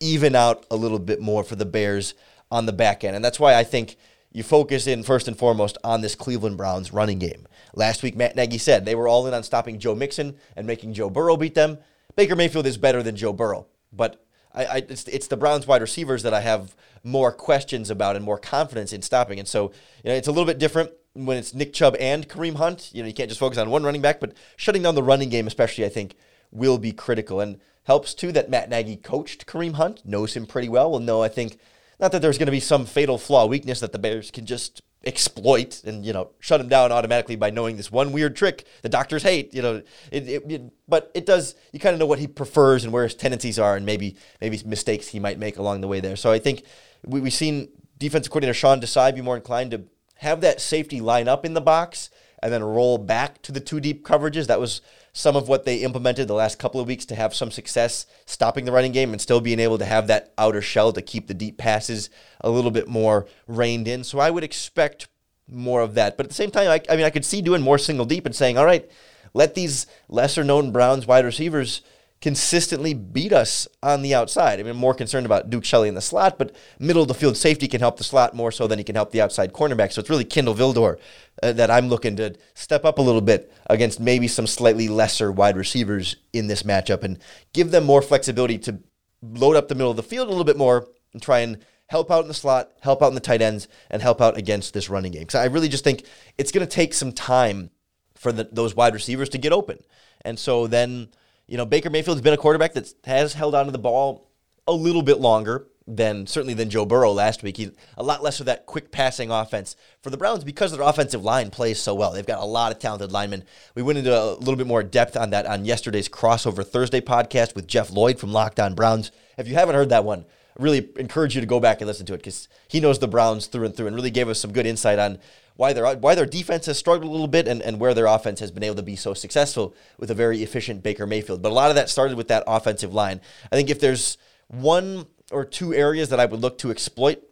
even 0.00 0.34
out 0.34 0.64
a 0.70 0.76
little 0.76 0.98
bit 0.98 1.20
more 1.20 1.42
for 1.42 1.56
the 1.56 1.66
Bears 1.66 2.14
on 2.50 2.66
the 2.66 2.72
back 2.72 3.02
end, 3.04 3.16
and 3.16 3.24
that's 3.24 3.40
why 3.40 3.54
I 3.54 3.64
think. 3.64 3.96
You 4.32 4.42
focus 4.42 4.86
in 4.86 5.02
first 5.02 5.28
and 5.28 5.38
foremost 5.38 5.78
on 5.82 6.02
this 6.02 6.14
Cleveland 6.14 6.58
Browns 6.58 6.92
running 6.92 7.18
game. 7.18 7.48
Last 7.74 8.02
week, 8.02 8.16
Matt 8.16 8.36
Nagy 8.36 8.58
said 8.58 8.84
they 8.84 8.94
were 8.94 9.08
all 9.08 9.26
in 9.26 9.32
on 9.32 9.42
stopping 9.42 9.78
Joe 9.78 9.94
Mixon 9.94 10.36
and 10.56 10.66
making 10.66 10.92
Joe 10.92 11.08
Burrow 11.08 11.38
beat 11.38 11.54
them. 11.54 11.78
Baker 12.16 12.34
Mayfield 12.34 12.66
is 12.66 12.78
better 12.78 13.02
than 13.02 13.16
Joe 13.16 13.32
Burrow, 13.32 13.66
but 13.92 14.24
I, 14.54 14.64
I, 14.64 14.76
it's, 14.88 15.04
it's 15.04 15.26
the 15.26 15.36
Browns 15.36 15.66
wide 15.66 15.82
receivers 15.82 16.22
that 16.22 16.34
I 16.34 16.40
have 16.40 16.74
more 17.04 17.30
questions 17.30 17.90
about 17.90 18.16
and 18.16 18.24
more 18.24 18.38
confidence 18.38 18.92
in 18.92 19.02
stopping. 19.02 19.38
And 19.38 19.46
so, 19.46 19.70
you 20.02 20.10
know, 20.10 20.16
it's 20.16 20.28
a 20.28 20.32
little 20.32 20.46
bit 20.46 20.58
different 20.58 20.90
when 21.12 21.36
it's 21.36 21.54
Nick 21.54 21.72
Chubb 21.72 21.94
and 22.00 22.28
Kareem 22.28 22.56
Hunt. 22.56 22.90
You 22.92 23.02
know, 23.02 23.06
you 23.06 23.14
can't 23.14 23.28
just 23.28 23.38
focus 23.38 23.58
on 23.58 23.70
one 23.70 23.84
running 23.84 24.02
back, 24.02 24.18
but 24.18 24.32
shutting 24.56 24.82
down 24.82 24.94
the 24.94 25.02
running 25.02 25.28
game, 25.28 25.46
especially, 25.46 25.84
I 25.84 25.90
think, 25.90 26.16
will 26.50 26.78
be 26.78 26.92
critical. 26.92 27.40
And 27.40 27.60
helps 27.86 28.14
too 28.14 28.32
that 28.32 28.50
Matt 28.50 28.68
Nagy 28.68 28.96
coached 28.96 29.46
Kareem 29.46 29.74
Hunt, 29.74 30.04
knows 30.04 30.34
him 30.34 30.46
pretty 30.46 30.68
well. 30.68 30.90
Will 30.90 30.98
know, 30.98 31.22
I 31.22 31.28
think, 31.28 31.58
not 32.00 32.12
that 32.12 32.20
there's 32.20 32.38
going 32.38 32.46
to 32.46 32.52
be 32.52 32.60
some 32.60 32.84
fatal 32.84 33.16
flaw, 33.16 33.46
weakness 33.46 33.80
that 33.80 33.92
the 33.92 33.98
Bears 33.98 34.30
can 34.30 34.44
just 34.44 34.82
exploit 35.06 35.82
and 35.84 36.04
you 36.04 36.12
know 36.12 36.30
shut 36.40 36.60
him 36.60 36.68
down 36.68 36.90
automatically 36.90 37.36
by 37.36 37.48
knowing 37.48 37.76
this 37.76 37.92
one 37.92 38.12
weird 38.12 38.34
trick 38.34 38.66
the 38.82 38.88
doctors 38.88 39.22
hate 39.22 39.54
you 39.54 39.62
know. 39.62 39.82
It, 40.10 40.28
it, 40.28 40.50
it 40.50 40.62
but 40.88 41.10
it 41.14 41.24
does 41.24 41.54
you 41.72 41.78
kind 41.78 41.94
of 41.94 42.00
know 42.00 42.06
what 42.06 42.18
he 42.18 42.26
prefers 42.26 42.84
and 42.84 42.92
where 42.92 43.04
his 43.04 43.14
tendencies 43.14 43.58
are 43.58 43.76
and 43.76 43.86
maybe 43.86 44.16
maybe 44.40 44.60
mistakes 44.66 45.08
he 45.08 45.20
might 45.20 45.38
make 45.38 45.58
along 45.58 45.80
the 45.80 45.88
way 45.88 46.00
there. 46.00 46.16
So 46.16 46.32
i 46.32 46.38
think 46.38 46.64
we, 47.04 47.20
we've 47.20 47.32
seen 47.32 47.68
defensive 47.98 48.30
coordinator 48.30 48.54
sean 48.54 48.80
desai 48.80 49.14
be 49.14 49.22
more 49.22 49.36
inclined 49.36 49.70
to 49.70 49.84
have 50.16 50.40
that 50.40 50.60
safety 50.60 51.00
line 51.00 51.28
up 51.28 51.44
in 51.44 51.54
the 51.54 51.60
box 51.60 52.10
and 52.42 52.52
then 52.52 52.62
roll 52.62 52.98
back 52.98 53.42
to 53.42 53.52
the 53.52 53.60
two 53.60 53.80
deep 53.80 54.04
coverages. 54.06 54.46
That 54.46 54.60
was 54.60 54.80
some 55.16 55.34
of 55.34 55.48
what 55.48 55.64
they 55.64 55.78
implemented 55.78 56.28
the 56.28 56.34
last 56.34 56.58
couple 56.58 56.78
of 56.78 56.86
weeks 56.86 57.06
to 57.06 57.14
have 57.14 57.34
some 57.34 57.50
success 57.50 58.04
stopping 58.26 58.66
the 58.66 58.70
running 58.70 58.92
game 58.92 59.12
and 59.12 59.20
still 59.20 59.40
being 59.40 59.58
able 59.58 59.78
to 59.78 59.84
have 59.86 60.08
that 60.08 60.34
outer 60.36 60.60
shell 60.60 60.92
to 60.92 61.00
keep 61.00 61.26
the 61.26 61.32
deep 61.32 61.56
passes 61.56 62.10
a 62.42 62.50
little 62.50 62.70
bit 62.70 62.86
more 62.86 63.26
reined 63.46 63.88
in. 63.88 64.04
So 64.04 64.18
I 64.18 64.28
would 64.28 64.44
expect 64.44 65.08
more 65.48 65.80
of 65.80 65.94
that. 65.94 66.18
But 66.18 66.26
at 66.26 66.28
the 66.28 66.34
same 66.34 66.50
time, 66.50 66.68
I, 66.68 66.82
I 66.92 66.96
mean, 66.96 67.06
I 67.06 67.10
could 67.10 67.24
see 67.24 67.40
doing 67.40 67.62
more 67.62 67.78
single 67.78 68.04
deep 68.04 68.26
and 68.26 68.36
saying, 68.36 68.58
all 68.58 68.66
right, 68.66 68.90
let 69.32 69.54
these 69.54 69.86
lesser 70.10 70.44
known 70.44 70.70
Browns 70.70 71.06
wide 71.06 71.24
receivers 71.24 71.80
consistently 72.20 72.94
beat 72.94 73.32
us 73.32 73.68
on 73.82 74.02
the 74.02 74.14
outside. 74.14 74.58
I 74.58 74.62
mean, 74.62 74.70
I'm 74.70 74.76
more 74.78 74.94
concerned 74.94 75.26
about 75.26 75.50
Duke 75.50 75.64
Shelley 75.64 75.88
in 75.88 75.94
the 75.94 76.00
slot, 76.00 76.38
but 76.38 76.56
middle 76.78 77.02
of 77.02 77.08
the 77.08 77.14
field 77.14 77.36
safety 77.36 77.68
can 77.68 77.80
help 77.80 77.98
the 77.98 78.04
slot 78.04 78.34
more 78.34 78.50
so 78.50 78.66
than 78.66 78.78
he 78.78 78.84
can 78.84 78.94
help 78.94 79.10
the 79.10 79.20
outside 79.20 79.52
cornerback. 79.52 79.92
So 79.92 80.00
it's 80.00 80.10
really 80.10 80.24
Kindle 80.24 80.54
Vildor 80.54 80.98
uh, 81.42 81.52
that 81.52 81.70
I'm 81.70 81.88
looking 81.88 82.16
to 82.16 82.34
step 82.54 82.84
up 82.84 82.98
a 82.98 83.02
little 83.02 83.20
bit 83.20 83.52
against 83.68 84.00
maybe 84.00 84.28
some 84.28 84.46
slightly 84.46 84.88
lesser 84.88 85.30
wide 85.30 85.56
receivers 85.56 86.16
in 86.32 86.46
this 86.46 86.62
matchup 86.62 87.02
and 87.02 87.18
give 87.52 87.70
them 87.70 87.84
more 87.84 88.02
flexibility 88.02 88.58
to 88.58 88.78
load 89.22 89.56
up 89.56 89.68
the 89.68 89.74
middle 89.74 89.90
of 89.90 89.96
the 89.96 90.02
field 90.02 90.28
a 90.28 90.30
little 90.30 90.44
bit 90.44 90.56
more 90.56 90.88
and 91.12 91.22
try 91.22 91.40
and 91.40 91.58
help 91.88 92.10
out 92.10 92.22
in 92.22 92.28
the 92.28 92.34
slot, 92.34 92.72
help 92.80 93.02
out 93.02 93.08
in 93.08 93.14
the 93.14 93.20
tight 93.20 93.42
ends, 93.42 93.68
and 93.90 94.02
help 94.02 94.20
out 94.20 94.36
against 94.36 94.74
this 94.74 94.90
running 94.90 95.12
game. 95.12 95.22
Because 95.22 95.36
I 95.36 95.44
really 95.46 95.68
just 95.68 95.84
think 95.84 96.04
it's 96.36 96.50
going 96.50 96.66
to 96.66 96.70
take 96.70 96.94
some 96.94 97.12
time 97.12 97.70
for 98.14 98.32
the, 98.32 98.48
those 98.50 98.74
wide 98.74 98.94
receivers 98.94 99.28
to 99.30 99.38
get 99.38 99.52
open. 99.52 99.78
And 100.22 100.38
so 100.38 100.66
then 100.66 101.08
you 101.46 101.56
know, 101.56 101.66
Baker 101.66 101.90
Mayfield's 101.90 102.22
been 102.22 102.34
a 102.34 102.38
quarterback 102.38 102.74
that 102.74 102.92
has 103.04 103.34
held 103.34 103.54
onto 103.54 103.70
the 103.70 103.78
ball 103.78 104.30
a 104.66 104.72
little 104.72 105.02
bit 105.02 105.20
longer 105.20 105.66
than 105.86 106.26
certainly 106.26 106.54
than 106.54 106.68
Joe 106.68 106.84
Burrow 106.84 107.12
last 107.12 107.42
week. 107.42 107.56
He's 107.56 107.70
a 107.96 108.02
lot 108.02 108.22
less 108.22 108.40
of 108.40 108.46
that 108.46 108.66
quick 108.66 108.90
passing 108.90 109.30
offense 109.30 109.76
for 110.02 110.10
the 110.10 110.16
Browns 110.16 110.42
because 110.42 110.72
their 110.72 110.82
offensive 110.82 111.22
line 111.22 111.50
plays 111.50 111.80
so 111.80 111.94
well. 111.94 112.12
They've 112.12 112.26
got 112.26 112.42
a 112.42 112.44
lot 112.44 112.72
of 112.72 112.80
talented 112.80 113.12
linemen. 113.12 113.44
We 113.76 113.82
went 113.82 113.98
into 113.98 114.16
a 114.16 114.34
little 114.34 114.56
bit 114.56 114.66
more 114.66 114.82
depth 114.82 115.16
on 115.16 115.30
that 115.30 115.46
on 115.46 115.64
yesterday's 115.64 116.08
crossover 116.08 116.66
Thursday 116.66 117.00
podcast 117.00 117.54
with 117.54 117.68
Jeff 117.68 117.90
Lloyd 117.90 118.18
from 118.18 118.32
Locked 118.32 118.58
On 118.58 118.74
Browns. 118.74 119.12
If 119.38 119.46
you 119.46 119.54
haven't 119.54 119.76
heard 119.76 119.90
that 119.90 120.04
one, 120.04 120.24
really 120.58 120.88
encourage 120.96 121.34
you 121.34 121.40
to 121.40 121.46
go 121.46 121.60
back 121.60 121.80
and 121.80 121.88
listen 121.88 122.06
to 122.06 122.14
it 122.14 122.18
because 122.18 122.48
he 122.68 122.80
knows 122.80 122.98
the 122.98 123.08
Browns 123.08 123.46
through 123.46 123.66
and 123.66 123.76
through 123.76 123.86
and 123.86 123.96
really 123.96 124.10
gave 124.10 124.28
us 124.28 124.40
some 124.40 124.52
good 124.52 124.66
insight 124.66 124.98
on 124.98 125.18
why 125.56 125.72
their 125.72 125.96
why 125.96 126.14
their 126.14 126.26
defense 126.26 126.66
has 126.66 126.78
struggled 126.78 127.08
a 127.08 127.12
little 127.12 127.28
bit 127.28 127.48
and, 127.48 127.62
and 127.62 127.80
where 127.80 127.94
their 127.94 128.06
offense 128.06 128.40
has 128.40 128.50
been 128.50 128.62
able 128.62 128.76
to 128.76 128.82
be 128.82 128.96
so 128.96 129.14
successful 129.14 129.74
with 129.98 130.10
a 130.10 130.14
very 130.14 130.42
efficient 130.42 130.82
Baker 130.82 131.06
Mayfield. 131.06 131.42
But 131.42 131.52
a 131.52 131.54
lot 131.54 131.70
of 131.70 131.76
that 131.76 131.88
started 131.88 132.16
with 132.16 132.28
that 132.28 132.44
offensive 132.46 132.92
line. 132.92 133.20
I 133.50 133.56
think 133.56 133.70
if 133.70 133.80
there's 133.80 134.18
one 134.48 135.06
or 135.32 135.44
two 135.44 135.74
areas 135.74 136.10
that 136.10 136.20
I 136.20 136.26
would 136.26 136.40
look 136.40 136.58
to 136.58 136.70
exploit 136.70 137.22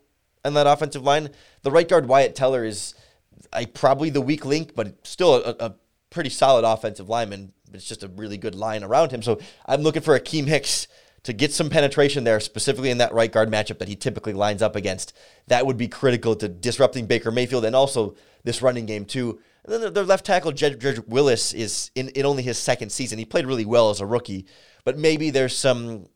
in 0.44 0.54
that 0.54 0.66
offensive 0.66 1.02
line, 1.02 1.30
the 1.62 1.70
right 1.70 1.88
guard 1.88 2.06
Wyatt 2.06 2.34
Teller 2.34 2.64
is 2.64 2.94
I, 3.52 3.66
probably 3.66 4.10
the 4.10 4.20
weak 4.20 4.44
link, 4.44 4.74
but 4.74 5.06
still 5.06 5.34
a, 5.34 5.56
a 5.60 5.74
pretty 6.10 6.30
solid 6.30 6.64
offensive 6.64 7.08
lineman. 7.08 7.52
It's 7.72 7.86
just 7.86 8.02
a 8.02 8.08
really 8.08 8.38
good 8.38 8.54
line 8.54 8.84
around 8.84 9.10
him. 9.10 9.22
So 9.22 9.38
I'm 9.66 9.82
looking 9.82 10.02
for 10.02 10.18
Akiem 10.18 10.46
Hicks 10.46 10.86
to 11.24 11.32
get 11.32 11.52
some 11.52 11.70
penetration 11.70 12.24
there, 12.24 12.38
specifically 12.38 12.90
in 12.90 12.98
that 12.98 13.12
right 13.12 13.32
guard 13.32 13.50
matchup 13.50 13.78
that 13.78 13.88
he 13.88 13.96
typically 13.96 14.34
lines 14.34 14.62
up 14.62 14.76
against. 14.76 15.14
That 15.48 15.66
would 15.66 15.76
be 15.76 15.88
critical 15.88 16.36
to 16.36 16.48
disrupting 16.48 17.06
Baker 17.06 17.30
Mayfield 17.30 17.64
and 17.64 17.74
also 17.74 18.14
this 18.44 18.62
running 18.62 18.86
game, 18.86 19.04
too. 19.04 19.40
And 19.64 19.72
then 19.72 19.94
their 19.94 20.04
left 20.04 20.26
tackle, 20.26 20.52
Jedrick 20.52 21.08
Wills, 21.08 21.54
is 21.54 21.90
in, 21.94 22.10
in 22.10 22.26
only 22.26 22.42
his 22.42 22.58
second 22.58 22.92
season. 22.92 23.18
He 23.18 23.24
played 23.24 23.46
really 23.46 23.64
well 23.64 23.88
as 23.88 24.00
a 24.00 24.06
rookie, 24.06 24.46
but 24.84 24.98
maybe 24.98 25.30
there's 25.30 25.56
some 25.56 26.08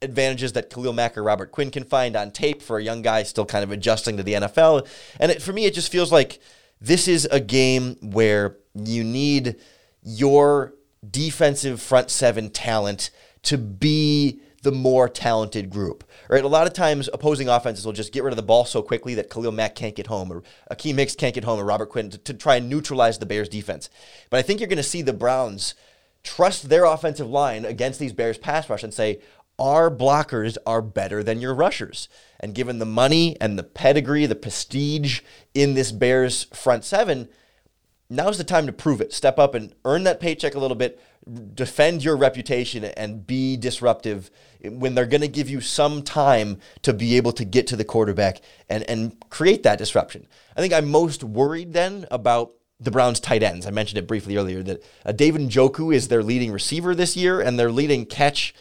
advantages 0.00 0.52
that 0.52 0.70
Khalil 0.70 0.92
Mack 0.92 1.18
or 1.18 1.22
Robert 1.24 1.50
Quinn 1.50 1.70
can 1.70 1.84
find 1.84 2.16
on 2.16 2.30
tape 2.30 2.62
for 2.62 2.78
a 2.78 2.82
young 2.82 3.02
guy 3.02 3.22
still 3.24 3.46
kind 3.46 3.64
of 3.64 3.72
adjusting 3.72 4.16
to 4.16 4.22
the 4.22 4.34
NFL. 4.34 4.86
And 5.18 5.32
it, 5.32 5.42
for 5.42 5.52
me, 5.52 5.64
it 5.64 5.74
just 5.74 5.90
feels 5.90 6.12
like 6.12 6.40
this 6.80 7.08
is 7.08 7.26
a 7.30 7.40
game 7.40 7.96
where 8.00 8.56
you 8.74 9.02
need 9.02 9.56
your 10.02 10.74
defensive 11.08 11.80
front 11.80 12.10
seven 12.10 12.50
talent 12.50 13.10
to 13.42 13.58
be 13.58 14.40
the 14.62 14.72
more 14.72 15.08
talented 15.08 15.70
group. 15.70 16.04
Right? 16.28 16.44
A 16.44 16.48
lot 16.48 16.66
of 16.66 16.72
times 16.72 17.08
opposing 17.12 17.48
offenses 17.48 17.84
will 17.84 17.92
just 17.92 18.12
get 18.12 18.22
rid 18.22 18.32
of 18.32 18.36
the 18.36 18.42
ball 18.42 18.64
so 18.64 18.80
quickly 18.80 19.14
that 19.14 19.30
Khalil 19.30 19.52
Mack 19.52 19.74
can't 19.74 19.94
get 19.94 20.06
home 20.06 20.32
or 20.32 20.42
Akiem 20.70 20.98
Hicks 20.98 21.14
can't 21.14 21.34
get 21.34 21.44
home 21.44 21.60
or 21.60 21.64
Robert 21.64 21.90
Quinn 21.90 22.10
to, 22.10 22.18
to 22.18 22.34
try 22.34 22.56
and 22.56 22.68
neutralize 22.68 23.18
the 23.18 23.26
Bears 23.26 23.48
defense. 23.48 23.90
But 24.30 24.38
I 24.38 24.42
think 24.42 24.60
you're 24.60 24.68
going 24.68 24.76
to 24.76 24.82
see 24.82 25.02
the 25.02 25.12
Browns 25.12 25.74
trust 26.22 26.68
their 26.68 26.84
offensive 26.84 27.28
line 27.28 27.64
against 27.64 27.98
these 27.98 28.12
Bears 28.12 28.38
pass 28.38 28.70
rush 28.70 28.84
and 28.84 28.94
say, 28.94 29.20
our 29.58 29.90
blockers 29.90 30.56
are 30.66 30.82
better 30.82 31.22
than 31.22 31.40
your 31.40 31.54
rushers. 31.54 32.08
And 32.40 32.54
given 32.54 32.78
the 32.78 32.86
money 32.86 33.36
and 33.40 33.58
the 33.58 33.62
pedigree, 33.62 34.26
the 34.26 34.34
prestige 34.34 35.20
in 35.54 35.74
this 35.74 35.92
Bears 35.92 36.44
front 36.44 36.84
seven, 36.84 37.28
now's 38.12 38.38
the 38.38 38.44
time 38.44 38.66
to 38.66 38.72
prove 38.72 39.00
it. 39.00 39.12
Step 39.12 39.38
up 39.38 39.54
and 39.54 39.74
earn 39.84 40.04
that 40.04 40.20
paycheck 40.20 40.54
a 40.54 40.58
little 40.58 40.76
bit, 40.76 41.00
defend 41.54 42.04
your 42.04 42.16
reputation, 42.16 42.84
and 42.84 43.26
be 43.26 43.56
disruptive 43.56 44.30
when 44.64 44.94
they're 44.94 45.06
going 45.06 45.22
to 45.22 45.28
give 45.28 45.48
you 45.48 45.60
some 45.60 46.02
time 46.02 46.58
to 46.82 46.92
be 46.92 47.16
able 47.16 47.32
to 47.32 47.44
get 47.44 47.66
to 47.68 47.76
the 47.76 47.84
quarterback 47.84 48.40
and, 48.68 48.84
and 48.88 49.18
create 49.30 49.62
that 49.62 49.78
disruption. 49.78 50.26
I 50.56 50.60
think 50.60 50.74
I'm 50.74 50.90
most 50.90 51.24
worried 51.24 51.72
then 51.72 52.06
about 52.10 52.52
the 52.78 52.90
Browns 52.90 53.20
tight 53.20 53.42
ends. 53.42 53.66
I 53.66 53.70
mentioned 53.70 53.98
it 53.98 54.06
briefly 54.06 54.36
earlier 54.36 54.62
that 54.62 54.84
uh, 55.06 55.12
David 55.12 55.42
Njoku 55.42 55.94
is 55.94 56.08
their 56.08 56.22
leading 56.22 56.52
receiver 56.52 56.94
this 56.94 57.16
year, 57.16 57.40
and 57.40 57.58
their 57.58 57.72
leading 57.72 58.04
catch. 58.04 58.54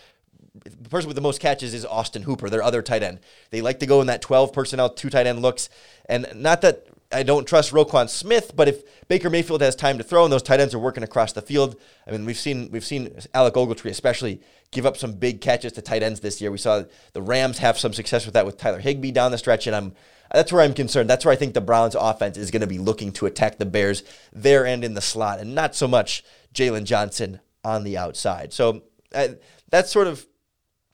The 0.63 0.89
person 0.89 1.07
with 1.07 1.15
the 1.15 1.21
most 1.21 1.41
catches 1.41 1.73
is 1.73 1.85
Austin 1.85 2.23
Hooper, 2.23 2.49
their 2.49 2.61
other 2.61 2.81
tight 2.81 3.03
end. 3.03 3.19
They 3.49 3.61
like 3.61 3.79
to 3.79 3.85
go 3.85 3.99
in 4.01 4.07
that 4.07 4.21
12 4.21 4.53
personnel, 4.53 4.89
two 4.89 5.09
tight 5.09 5.25
end 5.25 5.41
looks. 5.41 5.69
And 6.07 6.27
not 6.35 6.61
that 6.61 6.87
I 7.13 7.23
don't 7.23 7.47
trust 7.47 7.71
Roquan 7.71 8.09
Smith, 8.09 8.53
but 8.55 8.67
if 8.67 9.07
Baker 9.07 9.29
Mayfield 9.29 9.61
has 9.61 9.75
time 9.75 9.97
to 9.97 10.03
throw 10.03 10.23
and 10.23 10.31
those 10.31 10.43
tight 10.43 10.59
ends 10.59 10.73
are 10.73 10.79
working 10.79 11.03
across 11.03 11.33
the 11.33 11.41
field, 11.41 11.75
I 12.07 12.11
mean, 12.11 12.25
we've 12.25 12.37
seen 12.37 12.69
we've 12.71 12.85
seen 12.85 13.17
Alec 13.33 13.55
Ogletree 13.55 13.91
especially 13.91 14.41
give 14.71 14.85
up 14.85 14.97
some 14.97 15.13
big 15.13 15.41
catches 15.41 15.73
to 15.73 15.81
tight 15.81 16.03
ends 16.03 16.21
this 16.21 16.39
year. 16.41 16.51
We 16.51 16.57
saw 16.57 16.83
the 17.13 17.21
Rams 17.21 17.57
have 17.57 17.77
some 17.77 17.93
success 17.93 18.25
with 18.25 18.33
that 18.33 18.45
with 18.45 18.57
Tyler 18.57 18.79
Higbee 18.79 19.11
down 19.11 19.31
the 19.31 19.37
stretch, 19.37 19.67
and 19.67 19.75
I'm 19.75 19.93
that's 20.33 20.51
where 20.53 20.61
I'm 20.61 20.73
concerned. 20.73 21.09
That's 21.09 21.25
where 21.25 21.33
I 21.33 21.37
think 21.37 21.53
the 21.53 21.61
Browns 21.61 21.95
offense 21.95 22.37
is 22.37 22.51
going 22.51 22.61
to 22.61 22.67
be 22.67 22.77
looking 22.77 23.11
to 23.13 23.25
attack 23.25 23.57
the 23.57 23.65
Bears 23.65 24.03
there 24.31 24.65
and 24.65 24.83
in 24.83 24.93
the 24.93 25.01
slot, 25.01 25.39
and 25.39 25.53
not 25.53 25.75
so 25.75 25.87
much 25.87 26.23
Jaylon 26.53 26.85
Johnson 26.85 27.41
on 27.63 27.83
the 27.83 27.97
outside. 27.97 28.53
So 28.53 28.83
uh, 29.13 29.29
that's 29.69 29.91
sort 29.91 30.07
of 30.07 30.25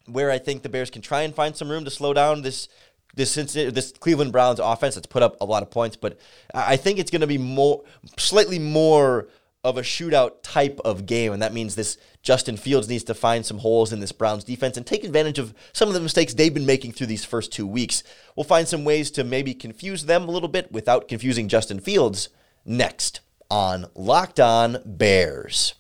where 0.08 0.32
I 0.32 0.40
think 0.40 0.64
the 0.64 0.70
Bears 0.70 0.90
can 0.90 1.02
try 1.02 1.22
and 1.22 1.36
find 1.36 1.56
some 1.56 1.70
room 1.70 1.84
to 1.86 1.92
slow 1.92 2.14
down 2.14 2.42
this 2.42 2.70
this 3.18 3.36
this 3.36 3.92
Cleveland 4.00 4.32
Browns 4.32 4.60
offense 4.60 4.96
that's 4.96 5.08
put 5.08 5.24
up 5.24 5.36
a 5.42 5.46
lot 5.46 5.64
of 5.64 5.70
points, 5.70 5.98
but 5.98 6.18
I 6.54 6.78
think 6.78 7.00
it's 7.00 7.12
going 7.12 7.22
to 7.22 7.28
be 7.28 7.38
more 7.38 7.84
slightly 8.18 8.60
more 8.60 9.28
of 9.64 9.78
a 9.78 9.82
shootout 9.82 10.36
type 10.44 10.80
of 10.86 11.06
game. 11.06 11.34
And 11.34 11.42
that 11.42 11.54
means 11.54 11.76
this 11.76 11.98
Justin 12.22 12.56
Fields 12.56 12.88
needs 12.88 13.04
to 13.06 13.14
find 13.14 13.46
some 13.46 13.58
holes 13.58 13.92
in 13.92 14.00
this 14.00 14.14
Browns 14.14 14.46
defense 14.46 14.78
and 14.78 14.86
take 14.86 15.04
advantage 15.04 15.40
of 15.40 15.54
some 15.74 15.90
of 15.90 15.94
the 15.94 16.00
mistakes 16.00 16.34
they've 16.34 16.54
been 16.54 16.66
making 16.66 16.94
through 16.94 17.08
these 17.08 17.26
first 17.26 17.52
two 17.52 17.68
weeks. 17.68 18.04
We'll 18.36 18.46
find 18.46 18.68
some 18.68 18.86
ways 18.86 19.12
to 19.12 19.26
maybe 19.26 19.54
confuse 19.54 20.06
them 20.06 20.30
a 20.30 20.32
little 20.32 20.48
bit 20.48 20.72
without 20.72 21.10
confusing 21.10 21.50
Justin 21.50 21.82
Fields 21.82 22.30
next 22.66 23.20
on 23.50 23.88
Locked 23.96 24.40
On 24.40 24.78
Bears. 24.86 25.74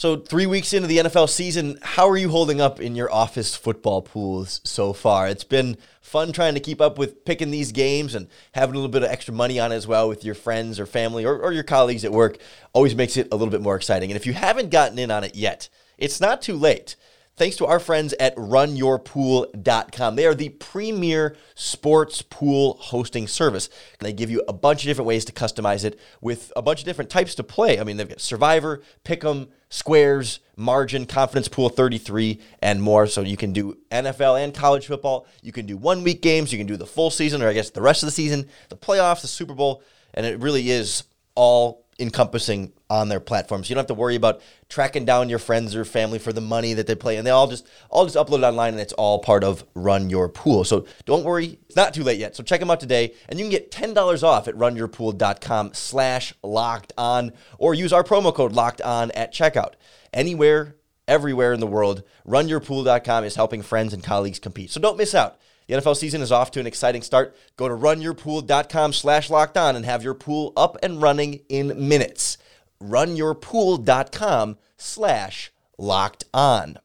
So, 0.00 0.16
three 0.16 0.46
weeks 0.46 0.72
into 0.72 0.88
the 0.88 0.96
NFL 0.96 1.28
season, 1.28 1.78
how 1.82 2.08
are 2.08 2.16
you 2.16 2.30
holding 2.30 2.58
up 2.58 2.80
in 2.80 2.96
your 2.96 3.12
office 3.12 3.54
football 3.54 4.00
pools 4.00 4.62
so 4.64 4.94
far? 4.94 5.28
It's 5.28 5.44
been 5.44 5.76
fun 6.00 6.32
trying 6.32 6.54
to 6.54 6.60
keep 6.60 6.80
up 6.80 6.96
with 6.96 7.26
picking 7.26 7.50
these 7.50 7.70
games 7.70 8.14
and 8.14 8.26
having 8.52 8.74
a 8.74 8.78
little 8.78 8.90
bit 8.90 9.02
of 9.02 9.10
extra 9.10 9.34
money 9.34 9.60
on 9.60 9.72
as 9.72 9.86
well 9.86 10.08
with 10.08 10.24
your 10.24 10.34
friends 10.34 10.80
or 10.80 10.86
family 10.86 11.26
or, 11.26 11.38
or 11.38 11.52
your 11.52 11.64
colleagues 11.64 12.02
at 12.06 12.12
work. 12.12 12.38
Always 12.72 12.94
makes 12.94 13.18
it 13.18 13.28
a 13.30 13.36
little 13.36 13.50
bit 13.50 13.60
more 13.60 13.76
exciting. 13.76 14.10
And 14.10 14.16
if 14.16 14.24
you 14.24 14.32
haven't 14.32 14.70
gotten 14.70 14.98
in 14.98 15.10
on 15.10 15.22
it 15.22 15.34
yet, 15.34 15.68
it's 15.98 16.18
not 16.18 16.40
too 16.40 16.56
late 16.56 16.96
thanks 17.40 17.56
to 17.56 17.64
our 17.64 17.80
friends 17.80 18.12
at 18.20 18.36
runyourpool.com. 18.36 20.14
They 20.14 20.26
are 20.26 20.34
the 20.34 20.50
premier 20.50 21.34
sports 21.54 22.20
pool 22.20 22.76
hosting 22.78 23.26
service. 23.26 23.70
They 23.98 24.12
give 24.12 24.28
you 24.28 24.44
a 24.46 24.52
bunch 24.52 24.82
of 24.82 24.88
different 24.88 25.06
ways 25.06 25.24
to 25.24 25.32
customize 25.32 25.86
it 25.86 25.98
with 26.20 26.52
a 26.54 26.60
bunch 26.60 26.80
of 26.80 26.84
different 26.84 27.08
types 27.08 27.34
to 27.36 27.42
play. 27.42 27.80
I 27.80 27.84
mean, 27.84 27.96
they've 27.96 28.06
got 28.06 28.20
Survivor, 28.20 28.82
Pick'em, 29.06 29.48
Squares, 29.70 30.40
Margin, 30.56 31.06
Confidence 31.06 31.48
Pool 31.48 31.70
33, 31.70 32.42
and 32.60 32.82
more. 32.82 33.06
So 33.06 33.22
you 33.22 33.38
can 33.38 33.54
do 33.54 33.78
NFL 33.90 34.44
and 34.44 34.52
college 34.52 34.86
football. 34.86 35.26
You 35.40 35.52
can 35.52 35.64
do 35.64 35.78
one 35.78 36.04
week 36.04 36.20
games. 36.20 36.52
You 36.52 36.58
can 36.58 36.66
do 36.66 36.76
the 36.76 36.84
full 36.84 37.08
season, 37.08 37.40
or 37.40 37.48
I 37.48 37.54
guess 37.54 37.70
the 37.70 37.80
rest 37.80 38.02
of 38.02 38.08
the 38.08 38.12
season, 38.12 38.50
the 38.68 38.76
playoffs, 38.76 39.22
the 39.22 39.28
Super 39.28 39.54
Bowl. 39.54 39.82
And 40.12 40.26
it 40.26 40.40
really 40.40 40.70
is 40.70 41.04
all 41.34 41.86
encompassing 42.00 42.72
on 42.88 43.08
their 43.08 43.20
platforms. 43.20 43.68
You 43.68 43.74
don't 43.74 43.82
have 43.82 43.88
to 43.88 43.94
worry 43.94 44.16
about 44.16 44.40
tracking 44.68 45.04
down 45.04 45.28
your 45.28 45.38
friends 45.38 45.76
or 45.76 45.84
family 45.84 46.18
for 46.18 46.32
the 46.32 46.40
money 46.40 46.74
that 46.74 46.86
they 46.86 46.94
play, 46.94 47.16
and 47.16 47.26
they 47.26 47.30
all 47.30 47.46
just 47.46 47.66
all 47.90 48.04
just 48.04 48.16
upload 48.16 48.38
it 48.38 48.44
online, 48.44 48.72
and 48.72 48.80
it's 48.80 48.92
all 48.94 49.18
part 49.18 49.44
of 49.44 49.64
Run 49.74 50.10
Your 50.10 50.28
Pool. 50.28 50.64
So 50.64 50.86
don't 51.04 51.24
worry, 51.24 51.58
it's 51.66 51.76
not 51.76 51.94
too 51.94 52.02
late 52.02 52.18
yet. 52.18 52.34
So 52.34 52.42
check 52.42 52.60
them 52.60 52.70
out 52.70 52.80
today, 52.80 53.14
and 53.28 53.38
you 53.38 53.44
can 53.44 53.50
get 53.50 53.70
ten 53.70 53.94
dollars 53.94 54.22
off 54.22 54.48
at 54.48 54.56
runyourpool.com/slash 54.56 56.34
locked 56.42 56.92
on, 56.96 57.32
or 57.58 57.74
use 57.74 57.92
our 57.92 58.04
promo 58.04 58.34
code 58.34 58.52
locked 58.52 58.80
on 58.80 59.10
at 59.12 59.32
checkout. 59.32 59.74
Anywhere, 60.12 60.76
everywhere 61.06 61.52
in 61.52 61.60
the 61.60 61.66
world, 61.66 62.02
runyourpool.com 62.26 63.24
is 63.24 63.36
helping 63.36 63.62
friends 63.62 63.92
and 63.92 64.02
colleagues 64.02 64.38
compete. 64.38 64.70
So 64.70 64.80
don't 64.80 64.96
miss 64.98 65.14
out. 65.14 65.38
The 65.70 65.76
NFL 65.76 65.96
season 65.96 66.20
is 66.20 66.32
off 66.32 66.50
to 66.50 66.58
an 66.58 66.66
exciting 66.66 67.00
start. 67.00 67.36
Go 67.56 67.68
to 67.68 67.74
runyourpool.com 67.76 68.92
slash 68.92 69.30
locked 69.30 69.56
on 69.56 69.76
and 69.76 69.84
have 69.84 70.02
your 70.02 70.14
pool 70.14 70.52
up 70.56 70.76
and 70.82 71.00
running 71.00 71.42
in 71.48 71.88
minutes. 71.88 72.38
Runyourpool.com 72.82 74.58
slash 74.76 75.52
locked 75.78 76.24
on. 76.34 76.76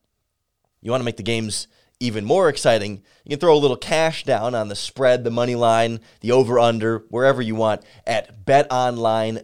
You 0.81 0.91
want 0.91 1.01
to 1.01 1.05
make 1.05 1.17
the 1.17 1.23
games 1.23 1.67
even 1.99 2.25
more 2.25 2.47
exciting, 2.47 3.01
you 3.23 3.31
can 3.31 3.39
throw 3.39 3.55
a 3.55 3.57
little 3.57 3.75
cash 3.75 4.23
down 4.23 4.53
on 4.53 4.67
the 4.67 4.75
spread, 4.75 5.23
the 5.23 5.31
money 5.31 5.55
line, 5.55 5.99
the 6.19 6.31
over 6.31 6.59
under, 6.59 7.05
wherever 7.09 7.41
you 7.41 7.55
want 7.55 7.81
at 8.05 8.45
betonline.ag 8.45 9.41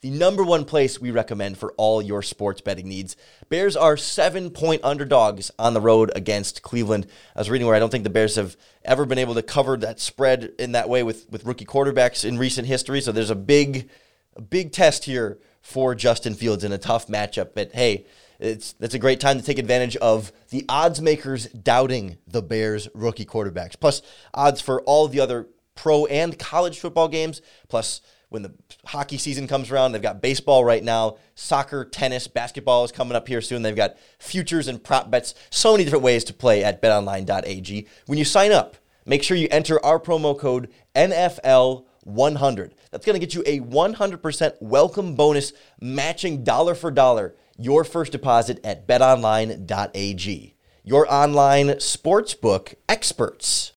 the 0.00 0.10
number 0.10 0.42
one 0.42 0.64
place 0.64 1.00
we 1.00 1.10
recommend 1.10 1.58
for 1.58 1.72
all 1.76 2.00
your 2.00 2.22
sports 2.22 2.60
betting 2.60 2.88
needs. 2.88 3.16
Bears 3.48 3.76
are 3.76 3.96
seven 3.96 4.50
point 4.50 4.82
underdogs 4.82 5.50
on 5.58 5.74
the 5.74 5.80
road 5.80 6.10
against 6.14 6.62
Cleveland. 6.62 7.06
I 7.36 7.40
was 7.40 7.50
reading 7.50 7.66
where 7.66 7.76
I 7.76 7.78
don't 7.78 7.90
think 7.90 8.04
the 8.04 8.10
Bears 8.10 8.36
have 8.36 8.56
ever 8.84 9.04
been 9.04 9.18
able 9.18 9.34
to 9.34 9.42
cover 9.42 9.76
that 9.78 10.00
spread 10.00 10.52
in 10.58 10.72
that 10.72 10.88
way 10.88 11.02
with, 11.02 11.30
with 11.30 11.44
rookie 11.44 11.66
quarterbacks 11.66 12.24
in 12.24 12.38
recent 12.38 12.66
history. 12.66 13.00
So 13.00 13.12
there's 13.12 13.30
a 13.30 13.34
big, 13.34 13.90
a 14.36 14.40
big 14.40 14.72
test 14.72 15.04
here 15.04 15.38
for 15.60 15.94
Justin 15.94 16.34
Fields 16.34 16.64
in 16.64 16.72
a 16.72 16.78
tough 16.78 17.06
matchup. 17.08 17.50
But 17.54 17.72
hey, 17.72 18.06
it's 18.38 18.74
it's 18.80 18.94
a 18.94 18.98
great 18.98 19.20
time 19.20 19.38
to 19.38 19.44
take 19.44 19.58
advantage 19.58 19.96
of 19.96 20.32
the 20.48 20.64
odds 20.66 21.02
makers 21.02 21.46
doubting 21.48 22.16
the 22.26 22.40
Bears 22.40 22.88
rookie 22.94 23.26
quarterbacks. 23.26 23.78
Plus 23.78 24.00
odds 24.32 24.62
for 24.62 24.80
all 24.82 25.08
the 25.08 25.20
other 25.20 25.46
pro 25.74 26.06
and 26.06 26.38
college 26.38 26.78
football 26.78 27.08
games. 27.08 27.42
Plus 27.68 28.00
when 28.30 28.42
the 28.42 28.54
hockey 28.86 29.18
season 29.18 29.46
comes 29.46 29.70
around. 29.70 29.92
They've 29.92 30.00
got 30.00 30.22
baseball 30.22 30.64
right 30.64 30.82
now, 30.82 31.18
soccer, 31.34 31.84
tennis, 31.84 32.26
basketball 32.26 32.84
is 32.84 32.92
coming 32.92 33.14
up 33.14 33.28
here 33.28 33.42
soon. 33.42 33.62
They've 33.62 33.76
got 33.76 33.96
futures 34.18 34.66
and 34.66 34.82
prop 34.82 35.10
bets, 35.10 35.34
so 35.50 35.72
many 35.72 35.84
different 35.84 36.04
ways 36.04 36.24
to 36.24 36.34
play 36.34 36.64
at 36.64 36.80
betonline.ag. 36.80 37.86
When 38.06 38.18
you 38.18 38.24
sign 38.24 38.52
up, 38.52 38.76
make 39.04 39.22
sure 39.22 39.36
you 39.36 39.48
enter 39.50 39.84
our 39.84 40.00
promo 40.00 40.38
code 40.38 40.70
NFL100. 40.94 42.72
That's 42.90 43.04
going 43.04 43.20
to 43.20 43.26
get 43.26 43.34
you 43.34 43.42
a 43.46 43.60
100% 43.60 44.52
welcome 44.60 45.14
bonus 45.14 45.52
matching 45.80 46.42
dollar 46.42 46.74
for 46.74 46.90
dollar 46.90 47.34
your 47.60 47.84
first 47.84 48.12
deposit 48.12 48.58
at 48.64 48.86
betonline.ag. 48.86 50.54
Your 50.82 51.12
online 51.12 51.66
sportsbook 51.68 52.74
experts. 52.88 53.72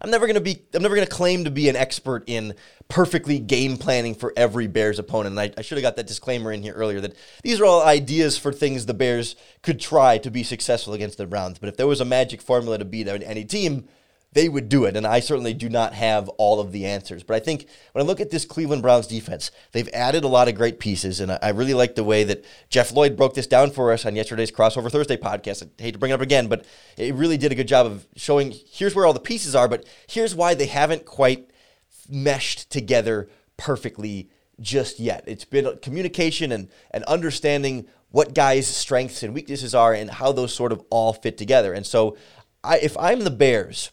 I'm 0.00 0.10
never 0.10 0.26
gonna 0.26 0.40
be. 0.40 0.62
I'm 0.72 0.82
never 0.82 0.94
gonna 0.94 1.06
claim 1.06 1.44
to 1.44 1.50
be 1.50 1.68
an 1.68 1.76
expert 1.76 2.24
in 2.26 2.54
perfectly 2.88 3.38
game 3.38 3.76
planning 3.76 4.14
for 4.14 4.32
every 4.36 4.66
Bears 4.66 4.98
opponent. 4.98 5.38
And 5.38 5.40
I, 5.40 5.52
I 5.58 5.62
should 5.62 5.76
have 5.76 5.82
got 5.82 5.96
that 5.96 6.06
disclaimer 6.06 6.52
in 6.52 6.62
here 6.62 6.72
earlier 6.72 7.00
that 7.00 7.14
these 7.42 7.60
are 7.60 7.64
all 7.64 7.82
ideas 7.82 8.38
for 8.38 8.52
things 8.52 8.86
the 8.86 8.94
Bears 8.94 9.36
could 9.62 9.78
try 9.78 10.18
to 10.18 10.30
be 10.30 10.42
successful 10.42 10.94
against 10.94 11.18
the 11.18 11.26
Browns. 11.26 11.58
But 11.58 11.68
if 11.68 11.76
there 11.76 11.86
was 11.86 12.00
a 12.00 12.04
magic 12.06 12.40
formula 12.40 12.78
to 12.78 12.84
beat 12.84 13.08
any 13.08 13.44
team, 13.44 13.88
they 14.32 14.48
would 14.48 14.68
do 14.68 14.84
it. 14.84 14.96
And 14.96 15.06
I 15.06 15.20
certainly 15.20 15.54
do 15.54 15.68
not 15.68 15.94
have 15.94 16.28
all 16.30 16.60
of 16.60 16.72
the 16.72 16.86
answers. 16.86 17.22
But 17.22 17.34
I 17.34 17.40
think 17.40 17.66
when 17.92 18.04
I 18.04 18.06
look 18.06 18.20
at 18.20 18.30
this 18.30 18.44
Cleveland 18.44 18.82
Browns 18.82 19.06
defense, 19.06 19.50
they've 19.72 19.88
added 19.92 20.22
a 20.24 20.28
lot 20.28 20.48
of 20.48 20.54
great 20.54 20.78
pieces. 20.78 21.20
And 21.20 21.36
I 21.42 21.48
really 21.50 21.74
like 21.74 21.94
the 21.94 22.04
way 22.04 22.24
that 22.24 22.44
Jeff 22.68 22.92
Lloyd 22.92 23.16
broke 23.16 23.34
this 23.34 23.46
down 23.46 23.70
for 23.70 23.92
us 23.92 24.06
on 24.06 24.14
yesterday's 24.14 24.52
Crossover 24.52 24.90
Thursday 24.90 25.16
podcast. 25.16 25.64
I 25.64 25.82
hate 25.82 25.92
to 25.92 25.98
bring 25.98 26.12
it 26.12 26.14
up 26.14 26.20
again, 26.20 26.46
but 26.46 26.64
it 26.96 27.14
really 27.14 27.36
did 27.36 27.52
a 27.52 27.56
good 27.56 27.68
job 27.68 27.86
of 27.86 28.06
showing 28.16 28.54
here's 28.70 28.94
where 28.94 29.04
all 29.04 29.12
the 29.12 29.20
pieces 29.20 29.54
are, 29.54 29.68
but 29.68 29.84
here's 30.06 30.34
why 30.34 30.54
they 30.54 30.66
haven't 30.66 31.06
quite 31.06 31.50
meshed 32.08 32.70
together 32.70 33.28
perfectly 33.56 34.30
just 34.60 35.00
yet. 35.00 35.24
It's 35.26 35.44
been 35.44 35.78
communication 35.82 36.52
and, 36.52 36.68
and 36.92 37.02
understanding 37.04 37.86
what 38.10 38.34
guys' 38.34 38.66
strengths 38.66 39.22
and 39.22 39.34
weaknesses 39.34 39.74
are 39.74 39.94
and 39.94 40.10
how 40.10 40.32
those 40.32 40.52
sort 40.52 40.72
of 40.72 40.82
all 40.90 41.12
fit 41.12 41.38
together. 41.38 41.72
And 41.72 41.86
so 41.86 42.16
I, 42.62 42.78
if 42.78 42.96
I'm 42.98 43.20
the 43.20 43.30
Bears, 43.30 43.90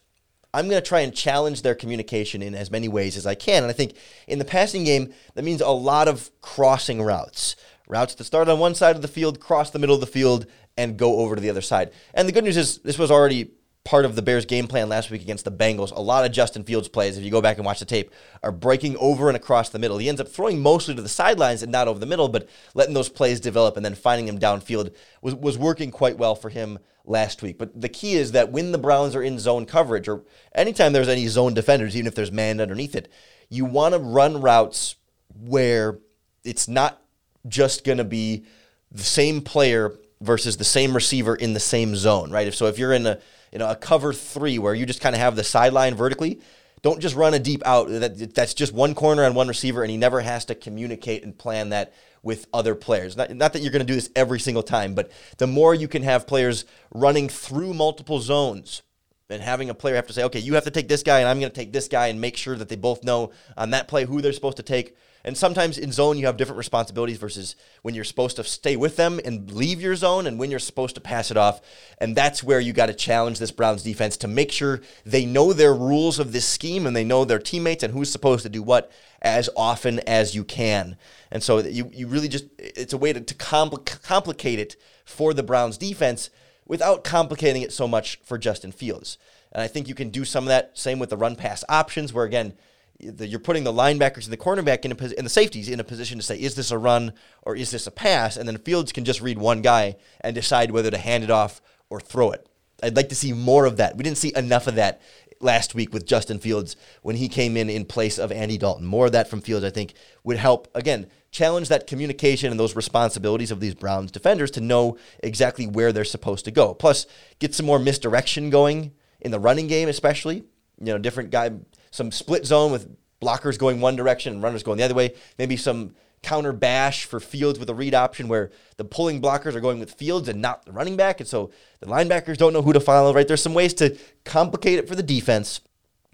I'm 0.58 0.68
going 0.68 0.82
to 0.82 0.88
try 0.88 1.02
and 1.02 1.14
challenge 1.14 1.62
their 1.62 1.76
communication 1.76 2.42
in 2.42 2.56
as 2.56 2.72
many 2.72 2.88
ways 2.88 3.16
as 3.16 3.28
I 3.28 3.36
can. 3.36 3.62
And 3.62 3.70
I 3.70 3.74
think 3.74 3.94
in 4.28 4.40
the 4.40 4.46
passing 4.46 4.84
game, 4.84 5.14
that 5.36 5.46
means 5.46 5.62
a 5.62 5.70
lot 5.70 6.08
of 6.08 6.32
crossing 6.42 7.00
routes. 7.00 7.56
Routes 7.88 8.16
that 8.16 8.24
start 8.24 8.50
on 8.50 8.58
one 8.58 8.74
side 8.74 8.96
of 8.96 9.04
the 9.04 9.08
field, 9.08 9.40
cross 9.40 9.70
the 9.70 9.78
middle 9.78 9.94
of 9.94 10.02
the 10.02 10.08
field, 10.08 10.48
and 10.76 10.98
go 10.98 11.20
over 11.20 11.36
to 11.36 11.42
the 11.42 11.52
other 11.52 11.62
side. 11.62 11.92
And 12.16 12.28
the 12.28 12.32
good 12.32 12.44
news 12.44 12.58
is 12.58 12.80
this 12.80 12.98
was 12.98 13.12
already 13.12 13.52
part 13.88 14.04
of 14.04 14.18
the 14.18 14.22
Bears' 14.22 14.46
game 14.46 14.68
plan 14.68 14.90
last 14.90 15.10
week 15.10 15.22
against 15.22 15.46
the 15.46 15.52
Bengals. 15.52 15.96
A 15.96 16.02
lot 16.02 16.26
of 16.26 16.34
Justin 16.34 16.66
Fields 16.66 16.90
plays, 16.90 17.18
if 17.18 17.24
you 17.24 17.32
go 17.32 17.42
back 17.42 17.56
and 17.56 17.66
watch 17.66 17.80
the 17.80 17.86
tape, 17.86 18.12
are 18.44 18.52
breaking 18.52 18.98
over 18.98 19.30
and 19.30 19.38
across 19.38 19.70
the 19.70 19.80
middle. 19.80 19.98
He 19.98 20.10
ends 20.10 20.20
up 20.20 20.28
throwing 20.28 20.60
mostly 20.60 20.94
to 20.94 21.02
the 21.02 21.08
sidelines 21.08 21.64
and 21.64 21.72
not 21.72 21.88
over 21.88 21.98
the 21.98 22.06
middle, 22.06 22.28
but 22.28 22.50
letting 22.74 22.94
those 22.94 23.08
plays 23.08 23.40
develop 23.40 23.78
and 23.78 23.86
then 23.86 23.96
finding 23.96 24.26
them 24.26 24.40
downfield 24.40 24.94
was, 25.22 25.36
was 25.36 25.58
working 25.58 25.90
quite 25.90 26.18
well 26.18 26.36
for 26.36 26.50
him 26.50 26.80
last 27.06 27.42
week. 27.42 27.58
But 27.58 27.80
the 27.80 27.88
key 27.88 28.16
is 28.16 28.34
that 28.34 28.52
when 28.52 28.74
the 28.74 28.78
Browns 28.78 29.16
are 29.16 29.24
in 29.24 29.40
zone 29.40 29.66
coverage, 29.66 30.10
or 30.10 30.26
anytime 30.54 30.92
there's 30.92 31.08
any 31.08 31.26
zone 31.28 31.54
defenders, 31.54 31.96
even 31.96 32.08
if 32.08 32.16
there's 32.16 32.30
man 32.30 32.60
underneath 32.60 32.94
it, 32.94 33.10
you 33.48 33.64
want 33.64 33.94
to 33.94 34.00
run 34.02 34.42
routes 34.42 34.98
where 35.40 36.00
it's 36.44 36.68
not 36.68 37.02
just 37.48 37.86
going 37.86 38.00
to 38.00 38.04
be 38.04 38.44
the 38.92 39.04
same 39.04 39.40
player 39.40 39.98
versus 40.20 40.58
the 40.58 40.66
same 40.66 40.94
receiver 40.94 41.38
in 41.38 41.54
the 41.54 41.60
same 41.62 41.96
zone, 41.96 42.32
right? 42.32 42.48
If 42.48 42.56
so, 42.56 42.66
if 42.66 42.78
you're 42.78 42.92
in 42.92 43.06
a 43.08 43.20
you 43.52 43.60
know 43.60 43.70
a 43.70 43.76
cover 43.76 44.14
three 44.14 44.60
where 44.60 44.74
you 44.74 44.86
just 44.86 45.02
kind 45.02 45.16
of 45.16 45.22
have 45.22 45.36
the 45.36 45.44
sideline 45.44 45.96
vertically, 45.96 46.40
don't 46.82 47.00
just 47.00 47.16
run 47.16 47.34
a 47.34 47.40
deep 47.40 47.62
out. 47.66 47.90
That 47.90 48.34
that's 48.36 48.54
just 48.54 48.74
one 48.74 48.96
corner 48.96 49.24
and 49.24 49.36
one 49.36 49.48
receiver, 49.48 49.82
and 49.82 49.92
he 49.92 49.98
never 49.98 50.22
has 50.22 50.46
to 50.46 50.56
communicate 50.56 51.24
and 51.24 51.38
plan 51.38 51.70
that 51.70 51.94
with 52.24 52.48
other 52.54 52.76
players. 52.76 53.16
Not, 53.16 53.34
not 53.36 53.54
that 53.54 53.62
you're 53.62 53.72
going 53.72 53.86
to 53.86 53.88
do 53.88 53.96
this 53.96 54.10
every 54.16 54.40
single 54.40 54.64
time, 54.64 54.94
but 54.96 55.12
the 55.38 55.48
more 55.48 55.74
you 55.74 55.88
can 55.88 56.04
have 56.04 56.28
players 56.28 56.66
running 56.94 57.30
through 57.30 57.74
multiple 57.74 58.20
zones 58.20 58.82
and 59.30 59.42
having 59.42 59.70
a 59.70 59.74
player 59.74 59.96
have 59.96 60.08
to 60.08 60.14
say, 60.14 60.24
okay, 60.24 60.40
you 60.40 60.54
have 60.56 60.64
to 60.64 60.72
take 60.72 60.88
this 60.88 61.04
guy, 61.04 61.20
and 61.20 61.28
I'm 61.28 61.40
going 61.40 61.52
to 61.52 61.56
take 61.56 61.74
this 61.74 61.88
guy, 61.88 62.08
and 62.08 62.22
make 62.22 62.38
sure 62.38 62.56
that 62.56 62.70
they 62.70 62.76
both 62.76 63.04
know 63.04 63.32
on 63.56 63.72
that 63.72 63.88
play 63.88 64.06
who 64.06 64.22
they're 64.22 64.34
supposed 64.34 64.58
to 64.58 64.64
take 64.64 64.96
and 65.28 65.38
sometimes 65.38 65.78
in 65.78 65.92
zone, 65.92 66.18
you 66.18 66.26
have 66.26 66.38
different 66.38 66.58
responsibilities 66.58 67.18
versus 67.18 67.58
when 67.82 67.94
you're 67.94 68.06
supposed 68.06 68.38
to 68.38 68.46
stay 68.46 68.78
with 68.78 68.96
them 68.96 69.20
and 69.26 69.52
leave 69.52 69.82
your 69.82 69.98
zone 69.98 70.26
and 70.26 70.40
when 70.40 70.50
you're 70.50 70.58
supposed 70.58 70.96
to 70.96 71.02
pass 71.02 71.32
it 71.32 71.36
off. 71.36 71.60
And 71.98 72.16
that's 72.16 72.46
where 72.46 72.62
you 72.62 72.72
got 72.72 72.86
to 72.86 72.94
challenge 72.94 73.38
this 73.38 73.52
Browns 73.52 73.84
defense 73.84 74.16
to 74.18 74.30
make 74.30 74.54
sure 74.54 74.80
they 75.06 75.26
know 75.26 75.52
their 75.52 75.74
rules 75.74 76.18
of 76.18 76.32
this 76.32 76.48
scheme 76.48 76.88
and 76.88 76.96
they 76.96 77.04
know 77.04 77.26
their 77.26 77.40
teammates 77.40 77.84
and 77.84 77.94
who's 77.94 78.10
supposed 78.10 78.44
to 78.44 78.50
do 78.50 78.64
what 78.64 78.90
as 79.22 79.50
often 79.58 80.00
as 80.08 80.34
you 80.34 80.46
can. 80.46 80.96
And 81.30 81.44
so 81.44 81.58
you, 81.60 81.92
you 81.94 82.08
really 82.08 82.30
just, 82.30 82.46
it's 82.58 82.94
a 82.94 82.98
way 82.98 83.12
to, 83.12 83.20
to 83.20 83.36
compl- 83.36 84.02
complicate 84.04 84.60
it 84.60 84.78
for 85.04 85.34
the 85.34 85.44
Browns 85.44 85.78
defense 85.78 86.30
without 86.66 87.04
complicating 87.04 87.64
it 87.64 87.74
so 87.74 87.86
much 87.86 88.18
for 88.24 88.38
Justin 88.38 88.72
Fields. 88.72 89.18
And 89.52 89.62
I 89.62 89.68
think 89.68 89.90
you 89.90 89.96
can 89.96 90.10
do 90.10 90.24
some 90.24 90.46
of 90.46 90.50
that. 90.50 90.78
Same 90.78 91.00
with 91.00 91.10
the 91.10 91.18
run 91.18 91.36
pass 91.36 91.66
options, 91.68 92.14
where 92.14 92.24
again, 92.24 92.54
you're 93.00 93.40
putting 93.40 93.64
the 93.64 93.74
linebackers 93.74 94.24
and 94.24 94.34
the 94.34 94.38
cornerback 94.38 94.86
in 94.86 94.92
a, 94.92 95.18
and 95.18 95.26
the 95.26 95.30
safeties 95.30 95.70
in 95.70 95.80
a 95.80 95.84
position 95.84 96.18
to 96.18 96.24
say, 96.24 96.40
is 96.40 96.56
this 96.56 96.72
a 96.72 96.78
run 96.78 97.14
or 97.44 97.56
is 97.56 97.72
this 97.72 97.88
a 97.88 97.92
pass? 97.92 98.38
And 98.38 98.48
then 98.48 98.58
Fields 98.58 98.92
can 98.92 99.06
just 99.06 99.22
read 99.22 99.38
one 99.38 99.62
guy 99.62 99.98
and 100.22 100.34
decide 100.34 100.72
whether 100.72 100.92
to 100.92 100.98
hand 100.98 101.24
it 101.24 101.30
off 101.30 101.62
or 101.90 102.00
throw 102.00 102.32
it. 102.32 102.48
I'd 102.82 102.96
like 102.96 103.10
to 103.10 103.16
see 103.16 103.34
more 103.34 103.66
of 103.66 103.78
that. 103.78 103.98
We 103.98 104.04
didn't 104.04 104.18
see 104.18 104.34
enough 104.36 104.68
of 104.68 104.76
that 104.76 105.02
last 105.40 105.76
week 105.76 105.94
with 105.94 106.06
Justin 106.06 106.40
Fields 106.40 106.76
when 107.02 107.16
he 107.16 107.30
came 107.30 107.58
in 107.58 107.70
in 107.70 107.86
place 107.86 108.18
of 108.18 108.32
Andy 108.32 108.58
Dalton. 108.58 108.86
More 108.86 109.08
of 109.08 109.12
that 109.12 109.30
from 109.30 109.42
Fields, 109.42 109.66
I 109.66 109.70
think, 109.70 109.94
would 110.24 110.38
help, 110.38 110.68
again, 110.74 111.08
challenge 111.32 111.70
that 111.70 111.88
communication 111.88 112.50
and 112.50 112.60
those 112.60 112.76
responsibilities 112.76 113.52
of 113.52 113.60
these 113.60 113.76
Browns 113.76 114.12
defenders 114.12 114.52
to 114.52 114.62
know 114.62 114.98
exactly 115.20 115.68
where 115.68 115.92
they're 115.92 116.06
supposed 116.06 116.46
to 116.46 116.52
go. 116.52 116.74
Plus, 116.74 117.06
get 117.40 117.54
some 117.54 117.66
more 117.66 117.80
misdirection 117.80 118.50
going 118.50 118.94
in 119.22 119.32
the 119.32 119.40
running 119.40 119.68
game, 119.68 119.90
especially. 119.90 120.44
You 120.80 120.94
know, 120.94 120.98
different 120.98 121.32
guy 121.32 121.52
some 121.92 122.12
split 122.12 122.46
zone 122.46 122.72
with 122.72 122.96
blockers 123.22 123.58
going 123.58 123.82
one 123.82 123.96
direction 123.96 124.34
and 124.34 124.44
runners 124.44 124.64
going 124.64 124.78
the 124.78 124.84
other 124.84 124.94
way. 124.94 125.14
Maybe 125.38 125.58
some 125.58 125.96
counter 126.24 126.54
bash 126.54 127.06
for 127.06 127.20
Fields 127.20 127.60
with 127.60 127.70
a 127.70 127.74
read 127.74 127.94
option 127.94 128.28
where 128.28 128.52
the 128.78 128.86
pulling 128.86 129.22
blockers 129.22 129.56
are 129.56 129.62
going 129.62 129.80
with 129.80 129.94
Fields 129.94 130.28
and 130.28 130.42
not 130.42 130.66
the 130.66 130.72
running 130.72 130.98
back. 130.98 131.20
And 131.20 131.28
so 131.30 131.52
the 131.80 131.88
linebackers 131.88 132.38
don't 132.38 132.54
know 132.54 132.62
who 132.62 132.74
to 132.74 132.80
follow, 132.80 133.14
right? 133.14 133.28
There's 133.28 133.42
some 133.42 133.54
ways 133.54 133.74
to 133.76 133.98
complicate 134.26 134.80
it 134.80 134.88
for 134.88 134.96
the 134.96 135.04
defense 135.04 135.62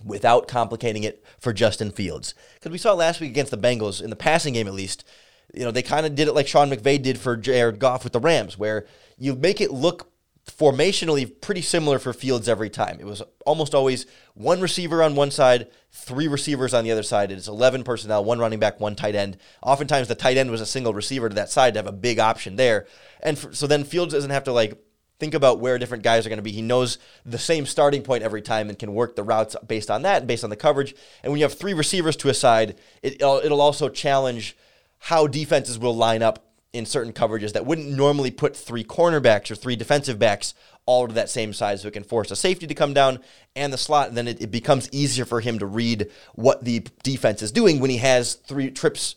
without 0.03 0.47
complicating 0.47 1.03
it 1.03 1.23
for 1.39 1.53
Justin 1.53 1.91
Fields. 1.91 2.35
Because 2.55 2.71
we 2.71 2.77
saw 2.77 2.93
last 2.93 3.21
week 3.21 3.31
against 3.31 3.51
the 3.51 3.57
Bengals, 3.57 4.03
in 4.03 4.09
the 4.09 4.15
passing 4.15 4.53
game 4.53 4.67
at 4.67 4.73
least, 4.73 5.05
you 5.53 5.63
know, 5.63 5.71
they 5.71 5.81
kind 5.81 6.05
of 6.05 6.15
did 6.15 6.27
it 6.27 6.33
like 6.33 6.47
Sean 6.47 6.69
McVay 6.69 7.01
did 7.01 7.17
for 7.17 7.37
Jared 7.37 7.79
Goff 7.79 8.03
with 8.03 8.13
the 8.13 8.19
Rams, 8.19 8.57
where 8.57 8.85
you 9.17 9.35
make 9.35 9.61
it 9.61 9.71
look 9.71 10.11
formationally 10.47 11.39
pretty 11.41 11.61
similar 11.61 11.99
for 11.99 12.11
Fields 12.11 12.49
every 12.49 12.69
time. 12.69 12.97
It 12.99 13.05
was 13.05 13.21
almost 13.45 13.73
always 13.73 14.05
one 14.33 14.59
receiver 14.59 15.01
on 15.01 15.15
one 15.15 15.31
side, 15.31 15.67
three 15.91 16.27
receivers 16.27 16.73
on 16.73 16.83
the 16.83 16.91
other 16.91 17.03
side. 17.03 17.31
It 17.31 17.37
is 17.37 17.47
11 17.47 17.83
personnel, 17.83 18.25
one 18.25 18.39
running 18.39 18.59
back, 18.59 18.79
one 18.79 18.95
tight 18.95 19.15
end. 19.15 19.37
Oftentimes 19.61 20.07
the 20.07 20.15
tight 20.15 20.37
end 20.37 20.51
was 20.51 20.61
a 20.61 20.65
single 20.65 20.93
receiver 20.93 21.29
to 21.29 21.35
that 21.35 21.49
side 21.49 21.73
to 21.73 21.79
have 21.79 21.87
a 21.87 21.93
big 21.93 22.19
option 22.19 22.57
there. 22.57 22.87
And 23.21 23.39
for, 23.39 23.53
so 23.53 23.67
then 23.67 23.85
Fields 23.85 24.13
doesn't 24.13 24.31
have 24.31 24.43
to 24.43 24.53
like 24.53 24.77
think 25.19 25.33
about 25.33 25.61
where 25.61 25.77
different 25.77 26.03
guys 26.03 26.25
are 26.25 26.29
going 26.29 26.37
to 26.37 26.43
be. 26.43 26.51
He 26.51 26.61
knows 26.61 26.97
the 27.25 27.37
same 27.37 27.65
starting 27.65 28.01
point 28.01 28.23
every 28.23 28.41
time 28.41 28.67
and 28.67 28.77
can 28.77 28.93
work 28.93 29.15
the 29.15 29.23
routes 29.23 29.55
based 29.65 29.89
on 29.89 30.01
that 30.01 30.17
and 30.17 30.27
based 30.27 30.43
on 30.43 30.49
the 30.49 30.57
coverage. 30.57 30.93
And 31.23 31.31
when 31.31 31.39
you 31.39 31.45
have 31.45 31.57
three 31.57 31.73
receivers 31.73 32.17
to 32.17 32.29
a 32.29 32.33
side, 32.33 32.75
it, 33.01 33.21
it'll 33.21 33.61
also 33.61 33.87
challenge 33.87 34.57
how 34.99 35.27
defenses 35.27 35.79
will 35.79 35.95
line 35.95 36.21
up 36.21 36.52
in 36.73 36.85
certain 36.87 37.13
coverages 37.13 37.53
that 37.53 37.65
wouldn't 37.65 37.89
normally 37.89 38.31
put 38.31 38.55
three 38.55 38.83
cornerbacks 38.83 39.51
or 39.51 39.55
three 39.55 39.75
defensive 39.75 40.17
backs 40.17 40.55
all 40.85 41.07
to 41.07 41.13
that 41.13 41.29
same 41.29 41.53
size 41.53 41.81
so 41.81 41.87
it 41.87 41.93
can 41.93 42.03
force 42.03 42.31
a 42.31 42.35
safety 42.35 42.67
to 42.67 42.73
come 42.73 42.93
down 42.93 43.19
and 43.55 43.71
the 43.71 43.77
slot 43.77 44.09
and 44.09 44.17
then 44.17 44.27
it, 44.27 44.41
it 44.41 44.51
becomes 44.51 44.89
easier 44.91 45.23
for 45.23 45.39
him 45.39 45.59
to 45.59 45.65
read 45.65 46.09
what 46.33 46.65
the 46.65 46.79
defense 47.03 47.41
is 47.41 47.51
doing 47.51 47.79
when 47.79 47.89
he 47.89 47.97
has 47.97 48.33
three 48.33 48.69
trips 48.71 49.15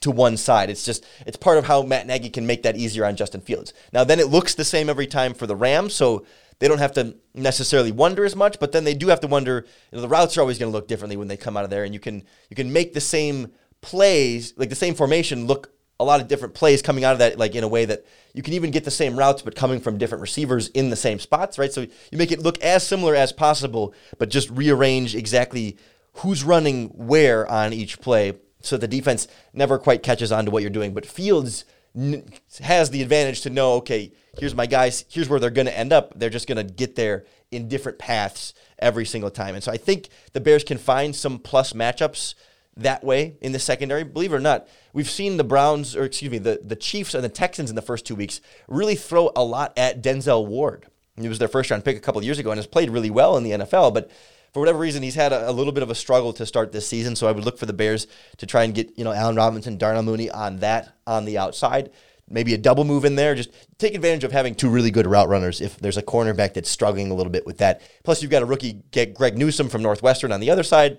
to 0.00 0.10
one 0.10 0.36
side. 0.36 0.70
It's 0.70 0.84
just 0.84 1.06
it's 1.26 1.36
part 1.36 1.58
of 1.58 1.66
how 1.66 1.82
Matt 1.82 2.06
Nagy 2.06 2.30
can 2.30 2.46
make 2.46 2.62
that 2.62 2.76
easier 2.76 3.04
on 3.04 3.16
Justin 3.16 3.40
Fields. 3.40 3.72
Now 3.92 4.02
then 4.02 4.18
it 4.18 4.28
looks 4.28 4.54
the 4.54 4.64
same 4.64 4.88
every 4.88 5.06
time 5.06 5.34
for 5.34 5.46
the 5.46 5.56
Rams, 5.56 5.94
so 5.94 6.26
they 6.58 6.68
don't 6.68 6.78
have 6.78 6.92
to 6.92 7.16
necessarily 7.34 7.92
wonder 7.92 8.24
as 8.24 8.36
much, 8.36 8.58
but 8.58 8.72
then 8.72 8.84
they 8.84 8.94
do 8.94 9.08
have 9.08 9.20
to 9.20 9.26
wonder, 9.26 9.66
you 9.90 9.96
know, 9.96 10.02
the 10.02 10.08
routes 10.08 10.36
are 10.36 10.40
always 10.40 10.58
going 10.58 10.70
to 10.70 10.76
look 10.76 10.88
differently 10.88 11.16
when 11.16 11.28
they 11.28 11.36
come 11.36 11.56
out 11.56 11.64
of 11.64 11.70
there 11.70 11.84
and 11.84 11.92
you 11.92 12.00
can 12.00 12.22
you 12.48 12.56
can 12.56 12.72
make 12.72 12.94
the 12.94 13.00
same 13.00 13.52
plays, 13.80 14.54
like 14.56 14.70
the 14.70 14.74
same 14.74 14.94
formation 14.94 15.46
look 15.46 15.73
a 16.00 16.04
lot 16.04 16.20
of 16.20 16.28
different 16.28 16.54
plays 16.54 16.82
coming 16.82 17.04
out 17.04 17.12
of 17.12 17.18
that, 17.20 17.38
like 17.38 17.54
in 17.54 17.64
a 17.64 17.68
way 17.68 17.84
that 17.84 18.04
you 18.32 18.42
can 18.42 18.54
even 18.54 18.70
get 18.70 18.84
the 18.84 18.90
same 18.90 19.16
routes, 19.16 19.42
but 19.42 19.54
coming 19.54 19.80
from 19.80 19.98
different 19.98 20.22
receivers 20.22 20.68
in 20.68 20.90
the 20.90 20.96
same 20.96 21.18
spots, 21.18 21.58
right? 21.58 21.72
So 21.72 21.82
you 21.82 22.18
make 22.18 22.32
it 22.32 22.40
look 22.40 22.60
as 22.62 22.86
similar 22.86 23.14
as 23.14 23.32
possible, 23.32 23.94
but 24.18 24.28
just 24.28 24.50
rearrange 24.50 25.14
exactly 25.14 25.76
who's 26.14 26.42
running 26.44 26.88
where 26.88 27.48
on 27.50 27.72
each 27.72 28.00
play 28.00 28.34
so 28.60 28.76
the 28.76 28.88
defense 28.88 29.28
never 29.52 29.78
quite 29.78 30.02
catches 30.02 30.32
on 30.32 30.46
to 30.46 30.50
what 30.50 30.62
you're 30.62 30.70
doing. 30.70 30.94
But 30.94 31.06
Fields 31.06 31.64
n- 31.94 32.24
has 32.60 32.90
the 32.90 33.02
advantage 33.02 33.42
to 33.42 33.50
know, 33.50 33.74
okay, 33.74 34.12
here's 34.38 34.54
my 34.54 34.66
guys, 34.66 35.04
here's 35.08 35.28
where 35.28 35.38
they're 35.38 35.50
going 35.50 35.66
to 35.66 35.78
end 35.78 35.92
up. 35.92 36.18
They're 36.18 36.30
just 36.30 36.48
going 36.48 36.66
to 36.66 36.72
get 36.72 36.96
there 36.96 37.24
in 37.50 37.68
different 37.68 37.98
paths 37.98 38.54
every 38.78 39.04
single 39.04 39.30
time. 39.30 39.54
And 39.54 39.62
so 39.62 39.70
I 39.70 39.76
think 39.76 40.08
the 40.32 40.40
Bears 40.40 40.64
can 40.64 40.78
find 40.78 41.14
some 41.14 41.38
plus 41.38 41.72
matchups 41.72 42.34
that 42.76 43.04
way 43.04 43.36
in 43.40 43.52
the 43.52 43.58
secondary. 43.58 44.04
Believe 44.04 44.32
it 44.32 44.36
or 44.36 44.40
not, 44.40 44.68
we've 44.92 45.08
seen 45.08 45.36
the 45.36 45.44
Browns, 45.44 45.94
or 45.94 46.04
excuse 46.04 46.30
me, 46.30 46.38
the, 46.38 46.60
the 46.64 46.76
Chiefs 46.76 47.14
and 47.14 47.22
the 47.22 47.28
Texans 47.28 47.70
in 47.70 47.76
the 47.76 47.82
first 47.82 48.06
two 48.06 48.14
weeks 48.14 48.40
really 48.68 48.96
throw 48.96 49.30
a 49.36 49.44
lot 49.44 49.72
at 49.76 50.02
Denzel 50.02 50.46
Ward. 50.46 50.86
He 51.16 51.28
was 51.28 51.38
their 51.38 51.48
first 51.48 51.70
round 51.70 51.84
pick 51.84 51.96
a 51.96 52.00
couple 52.00 52.18
of 52.18 52.24
years 52.24 52.38
ago 52.38 52.50
and 52.50 52.58
has 52.58 52.66
played 52.66 52.90
really 52.90 53.10
well 53.10 53.36
in 53.36 53.44
the 53.44 53.52
NFL, 53.52 53.94
but 53.94 54.10
for 54.52 54.60
whatever 54.60 54.78
reason, 54.78 55.02
he's 55.02 55.16
had 55.16 55.32
a, 55.32 55.50
a, 55.50 55.52
little 55.52 55.72
bit 55.72 55.82
of 55.82 55.90
a 55.90 55.94
struggle 55.96 56.32
to 56.32 56.46
start 56.46 56.70
this 56.70 56.86
season. 56.86 57.16
So 57.16 57.26
I 57.26 57.32
would 57.32 57.44
look 57.44 57.58
for 57.58 57.66
the 57.66 57.72
Bears 57.72 58.06
to 58.36 58.46
try 58.46 58.62
and 58.62 58.72
get, 58.72 58.96
you 58.96 59.02
know, 59.02 59.12
Allen 59.12 59.34
Robinson, 59.34 59.78
Darnell 59.78 60.04
Mooney 60.04 60.30
on 60.30 60.58
that 60.58 60.96
on 61.08 61.24
the 61.24 61.38
outside. 61.38 61.90
Maybe 62.30 62.54
a 62.54 62.58
double 62.58 62.84
move 62.84 63.04
in 63.04 63.16
there. 63.16 63.34
Just 63.34 63.50
take 63.78 63.94
advantage 63.94 64.22
of 64.22 64.30
having 64.30 64.54
two 64.54 64.70
really 64.70 64.92
good 64.92 65.08
route 65.08 65.28
runners 65.28 65.60
if 65.60 65.76
there's 65.78 65.96
a 65.96 66.02
cornerback 66.02 66.54
that's 66.54 66.70
struggling 66.70 67.10
a 67.10 67.14
little 67.14 67.32
bit 67.32 67.44
with 67.44 67.58
that. 67.58 67.82
Plus, 68.04 68.22
you've 68.22 68.30
got 68.30 68.42
a 68.42 68.46
rookie, 68.46 68.84
get 68.92 69.12
Greg 69.12 69.36
Newsome 69.36 69.68
from 69.68 69.82
Northwestern 69.82 70.30
on 70.30 70.38
the 70.38 70.50
other 70.50 70.62
side 70.62 70.98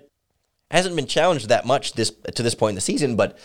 hasn't 0.70 0.96
been 0.96 1.06
challenged 1.06 1.48
that 1.48 1.66
much 1.66 1.92
this 1.92 2.12
to 2.34 2.42
this 2.42 2.54
point 2.54 2.70
in 2.70 2.74
the 2.76 2.80
season, 2.80 3.16
but 3.16 3.38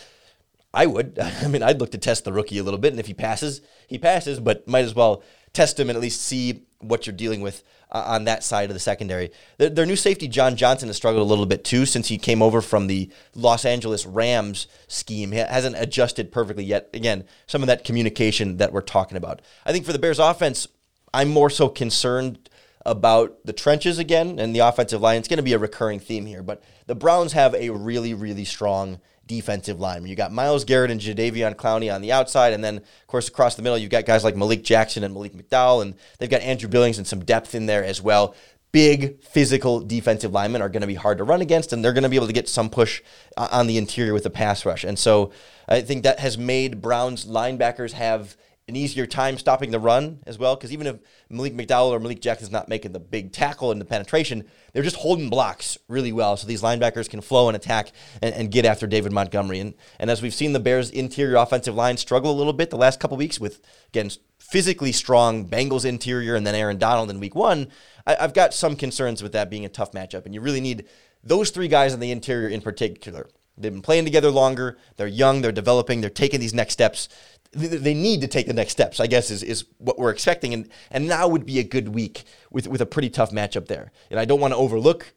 I 0.74 0.86
would. 0.86 1.18
I 1.42 1.48
mean, 1.48 1.62
I'd 1.62 1.80
look 1.80 1.92
to 1.92 1.98
test 1.98 2.24
the 2.24 2.32
rookie 2.32 2.58
a 2.58 2.62
little 2.62 2.80
bit, 2.80 2.92
and 2.92 3.00
if 3.00 3.06
he 3.06 3.14
passes, 3.14 3.60
he 3.86 3.98
passes, 3.98 4.40
but 4.40 4.66
might 4.66 4.84
as 4.84 4.94
well 4.94 5.22
test 5.52 5.78
him 5.78 5.90
and 5.90 5.96
at 5.96 6.02
least 6.02 6.22
see 6.22 6.64
what 6.78 7.06
you're 7.06 7.14
dealing 7.14 7.42
with 7.42 7.62
uh, 7.90 8.02
on 8.06 8.24
that 8.24 8.42
side 8.42 8.70
of 8.70 8.74
the 8.74 8.80
secondary. 8.80 9.30
Their, 9.58 9.68
their, 9.68 9.86
new 9.86 9.96
safety, 9.96 10.26
John 10.26 10.56
Johnson, 10.56 10.88
has 10.88 10.96
struggled 10.96 11.22
a 11.22 11.28
little 11.28 11.46
bit 11.46 11.62
too 11.62 11.86
since 11.86 12.08
he 12.08 12.18
came 12.18 12.42
over 12.42 12.60
from 12.62 12.86
the 12.86 13.10
Los 13.34 13.64
Angeles 13.64 14.06
Rams 14.06 14.66
scheme. 14.88 15.32
He 15.32 15.38
hasn't 15.38 15.76
adjusted 15.78 16.32
perfectly 16.32 16.64
yet. 16.64 16.88
Again, 16.94 17.24
some 17.46 17.62
of 17.62 17.66
that 17.68 17.84
communication 17.84 18.56
that 18.56 18.72
we're 18.72 18.80
talking 18.80 19.16
about. 19.16 19.42
I 19.64 19.72
think 19.72 19.84
for 19.84 19.92
the 19.92 19.98
Bears 19.98 20.18
offense, 20.18 20.66
I'm 21.14 21.28
more 21.28 21.50
so 21.50 21.68
concerned 21.68 22.48
about 22.84 23.44
the 23.44 23.52
trenches 23.52 23.98
again 23.98 24.38
and 24.38 24.54
the 24.54 24.60
offensive 24.60 25.00
line. 25.00 25.18
It's 25.18 25.28
going 25.28 25.38
to 25.38 25.42
be 25.42 25.52
a 25.52 25.58
recurring 25.58 26.00
theme 26.00 26.26
here, 26.26 26.42
but 26.42 26.62
the 26.86 26.94
Browns 26.94 27.32
have 27.32 27.54
a 27.54 27.70
really, 27.70 28.14
really 28.14 28.44
strong 28.44 29.00
defensive 29.26 29.80
line. 29.80 30.04
You 30.04 30.16
got 30.16 30.32
Myles 30.32 30.64
Garrett 30.64 30.90
and 30.90 31.00
Jadeveon 31.00 31.54
Clowney 31.54 31.94
on 31.94 32.02
the 32.02 32.12
outside, 32.12 32.52
and 32.52 32.62
then 32.62 32.78
of 32.78 33.06
course 33.06 33.28
across 33.28 33.54
the 33.54 33.62
middle 33.62 33.78
you've 33.78 33.90
got 33.90 34.04
guys 34.04 34.24
like 34.24 34.36
Malik 34.36 34.64
Jackson 34.64 35.04
and 35.04 35.14
Malik 35.14 35.32
McDowell, 35.32 35.82
and 35.82 35.94
they've 36.18 36.30
got 36.30 36.40
Andrew 36.42 36.68
Billings 36.68 36.98
and 36.98 37.06
some 37.06 37.24
depth 37.24 37.54
in 37.54 37.66
there 37.66 37.84
as 37.84 38.02
well. 38.02 38.34
Big 38.72 39.22
physical 39.22 39.80
defensive 39.80 40.32
linemen 40.32 40.62
are 40.62 40.68
going 40.68 40.80
to 40.80 40.86
be 40.86 40.94
hard 40.94 41.18
to 41.18 41.24
run 41.24 41.40
against, 41.40 41.72
and 41.72 41.84
they're 41.84 41.92
going 41.92 42.02
to 42.02 42.08
be 42.08 42.16
able 42.16 42.26
to 42.26 42.32
get 42.32 42.48
some 42.48 42.68
push 42.68 43.02
uh, 43.36 43.48
on 43.52 43.66
the 43.66 43.78
interior 43.78 44.14
with 44.14 44.24
the 44.24 44.30
pass 44.30 44.64
rush. 44.64 44.82
And 44.82 44.98
so 44.98 45.30
I 45.68 45.82
think 45.82 46.02
that 46.02 46.18
has 46.20 46.36
made 46.36 46.80
Browns 46.80 47.26
linebackers 47.26 47.92
have 47.92 48.36
an 48.68 48.76
easier 48.76 49.06
time 49.06 49.38
stopping 49.38 49.70
the 49.70 49.78
run 49.80 50.20
as 50.26 50.38
well. 50.38 50.54
Because 50.54 50.72
even 50.72 50.86
if 50.86 50.98
Malik 51.28 51.54
McDowell 51.54 51.90
or 51.90 51.98
Malik 51.98 52.20
Jackson's 52.20 52.50
not 52.50 52.68
making 52.68 52.92
the 52.92 53.00
big 53.00 53.32
tackle 53.32 53.72
and 53.72 53.80
the 53.80 53.84
penetration, 53.84 54.44
they're 54.72 54.82
just 54.82 54.96
holding 54.96 55.28
blocks 55.28 55.76
really 55.88 56.12
well. 56.12 56.36
So 56.36 56.46
these 56.46 56.62
linebackers 56.62 57.10
can 57.10 57.20
flow 57.20 57.48
and 57.48 57.56
attack 57.56 57.92
and, 58.20 58.34
and 58.34 58.50
get 58.50 58.64
after 58.64 58.86
David 58.86 59.12
Montgomery. 59.12 59.60
And, 59.60 59.74
and 59.98 60.10
as 60.10 60.22
we've 60.22 60.34
seen 60.34 60.52
the 60.52 60.60
Bears' 60.60 60.90
interior 60.90 61.36
offensive 61.36 61.74
line 61.74 61.96
struggle 61.96 62.30
a 62.30 62.38
little 62.38 62.52
bit 62.52 62.70
the 62.70 62.76
last 62.76 63.00
couple 63.00 63.16
weeks 63.16 63.40
with, 63.40 63.60
again, 63.88 64.10
physically 64.38 64.92
strong 64.92 65.48
Bengals 65.48 65.84
interior 65.84 66.34
and 66.36 66.46
then 66.46 66.54
Aaron 66.54 66.78
Donald 66.78 67.10
in 67.10 67.20
week 67.20 67.34
one, 67.34 67.68
I, 68.06 68.16
I've 68.20 68.34
got 68.34 68.54
some 68.54 68.76
concerns 68.76 69.22
with 69.22 69.32
that 69.32 69.50
being 69.50 69.64
a 69.64 69.68
tough 69.68 69.92
matchup. 69.92 70.24
And 70.24 70.34
you 70.34 70.40
really 70.40 70.60
need 70.60 70.86
those 71.24 71.50
three 71.50 71.68
guys 71.68 71.92
on 71.94 72.00
the 72.00 72.12
interior 72.12 72.48
in 72.48 72.60
particular. 72.60 73.28
They've 73.56 73.72
been 73.72 73.82
playing 73.82 74.04
together 74.04 74.30
longer. 74.30 74.78
They're 74.96 75.06
young. 75.06 75.42
They're 75.42 75.52
developing. 75.52 76.00
They're 76.00 76.10
taking 76.10 76.40
these 76.40 76.54
next 76.54 76.72
steps 76.72 77.08
they 77.54 77.94
need 77.94 78.22
to 78.22 78.28
take 78.28 78.46
the 78.46 78.54
next 78.54 78.72
steps, 78.72 78.98
I 78.98 79.06
guess, 79.06 79.30
is, 79.30 79.42
is 79.42 79.66
what 79.78 79.98
we're 79.98 80.10
expecting. 80.10 80.54
And, 80.54 80.68
and 80.90 81.06
now 81.06 81.28
would 81.28 81.44
be 81.44 81.58
a 81.58 81.64
good 81.64 81.90
week 81.90 82.24
with, 82.50 82.66
with 82.66 82.80
a 82.80 82.86
pretty 82.86 83.10
tough 83.10 83.30
matchup 83.30 83.66
there. 83.66 83.92
And 84.10 84.18
I 84.18 84.24
don't 84.24 84.40
want 84.40 84.52
to 84.52 84.56
overlook 84.56 85.12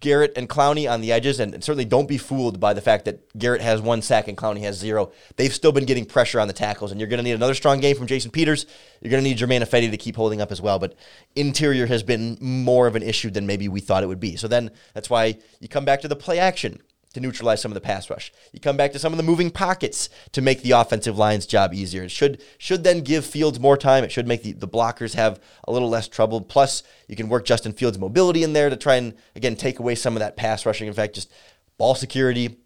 Garrett 0.00 0.32
and 0.36 0.48
Clowney 0.48 0.90
on 0.90 1.00
the 1.00 1.10
edges, 1.10 1.40
and, 1.40 1.54
and, 1.54 1.62
certainly 1.62 1.84
don't 1.84 2.06
be 2.06 2.18
fooled 2.18 2.60
by 2.60 2.72
the 2.72 2.80
fact 2.80 3.04
that 3.06 3.36
Garrett 3.36 3.60
has 3.60 3.80
one 3.80 4.00
sack 4.00 4.28
and 4.28 4.36
Clowney 4.36 4.60
has 4.60 4.76
zero. 4.76 5.10
They've 5.36 5.52
still 5.52 5.72
been 5.72 5.86
getting 5.86 6.04
pressure 6.04 6.38
on 6.38 6.46
the 6.46 6.54
tackles, 6.54 6.92
and 6.92 7.00
you're 7.00 7.08
going 7.08 7.18
to 7.18 7.24
need 7.24 7.32
another 7.32 7.54
strong 7.54 7.80
game 7.80 7.96
from 7.96 8.06
Jason 8.06 8.30
Peters. 8.30 8.66
You're 9.00 9.10
going 9.10 9.24
to 9.24 9.28
need 9.28 9.38
Germain 9.38 9.60
Ifedi 9.60 9.90
to 9.90 9.96
keep 9.96 10.14
holding 10.14 10.40
up 10.40 10.52
as 10.52 10.62
well, 10.62 10.78
but 10.78 10.94
interior 11.34 11.86
has 11.86 12.04
been 12.04 12.38
more 12.40 12.86
of 12.86 12.94
an 12.94 13.02
issue 13.02 13.30
than 13.30 13.44
maybe 13.44 13.68
we 13.68 13.80
thought 13.80 14.04
it 14.04 14.06
would 14.06 14.20
be. 14.20 14.36
So 14.36 14.46
then 14.46 14.70
that's 14.94 15.10
why 15.10 15.38
you 15.58 15.68
come 15.68 15.84
back 15.84 16.00
to 16.02 16.08
the 16.08 16.16
play 16.16 16.38
action 16.38 16.80
to 17.18 17.26
neutralize 17.26 17.60
some 17.60 17.70
of 17.70 17.74
the 17.74 17.80
pass 17.80 18.08
rush. 18.08 18.32
You 18.52 18.60
come 18.60 18.76
back 18.76 18.92
to 18.92 18.98
some 18.98 19.12
of 19.12 19.16
the 19.16 19.22
moving 19.22 19.50
pockets 19.50 20.08
to 20.32 20.40
make 20.40 20.62
the 20.62 20.72
offensive 20.72 21.18
line's 21.18 21.46
job 21.46 21.74
easier. 21.74 22.04
It 22.04 22.10
should 22.10 22.42
should 22.56 22.84
then 22.84 23.00
give 23.00 23.26
Fields 23.26 23.60
more 23.60 23.76
time. 23.76 24.04
It 24.04 24.12
should 24.12 24.26
make 24.26 24.42
the, 24.42 24.52
the 24.52 24.68
blockers 24.68 25.14
have 25.14 25.40
a 25.64 25.72
little 25.72 25.88
less 25.88 26.08
trouble. 26.08 26.40
Plus, 26.40 26.82
you 27.08 27.16
can 27.16 27.28
work 27.28 27.44
Justin 27.44 27.72
Fields' 27.72 27.98
mobility 27.98 28.42
in 28.42 28.52
there 28.52 28.70
to 28.70 28.76
try 28.76 28.96
and 28.96 29.14
again 29.34 29.56
take 29.56 29.78
away 29.78 29.94
some 29.94 30.14
of 30.16 30.20
that 30.20 30.36
pass 30.36 30.64
rushing. 30.64 30.88
In 30.88 30.94
fact, 30.94 31.14
just 31.14 31.32
ball 31.76 31.94
security, 31.94 32.58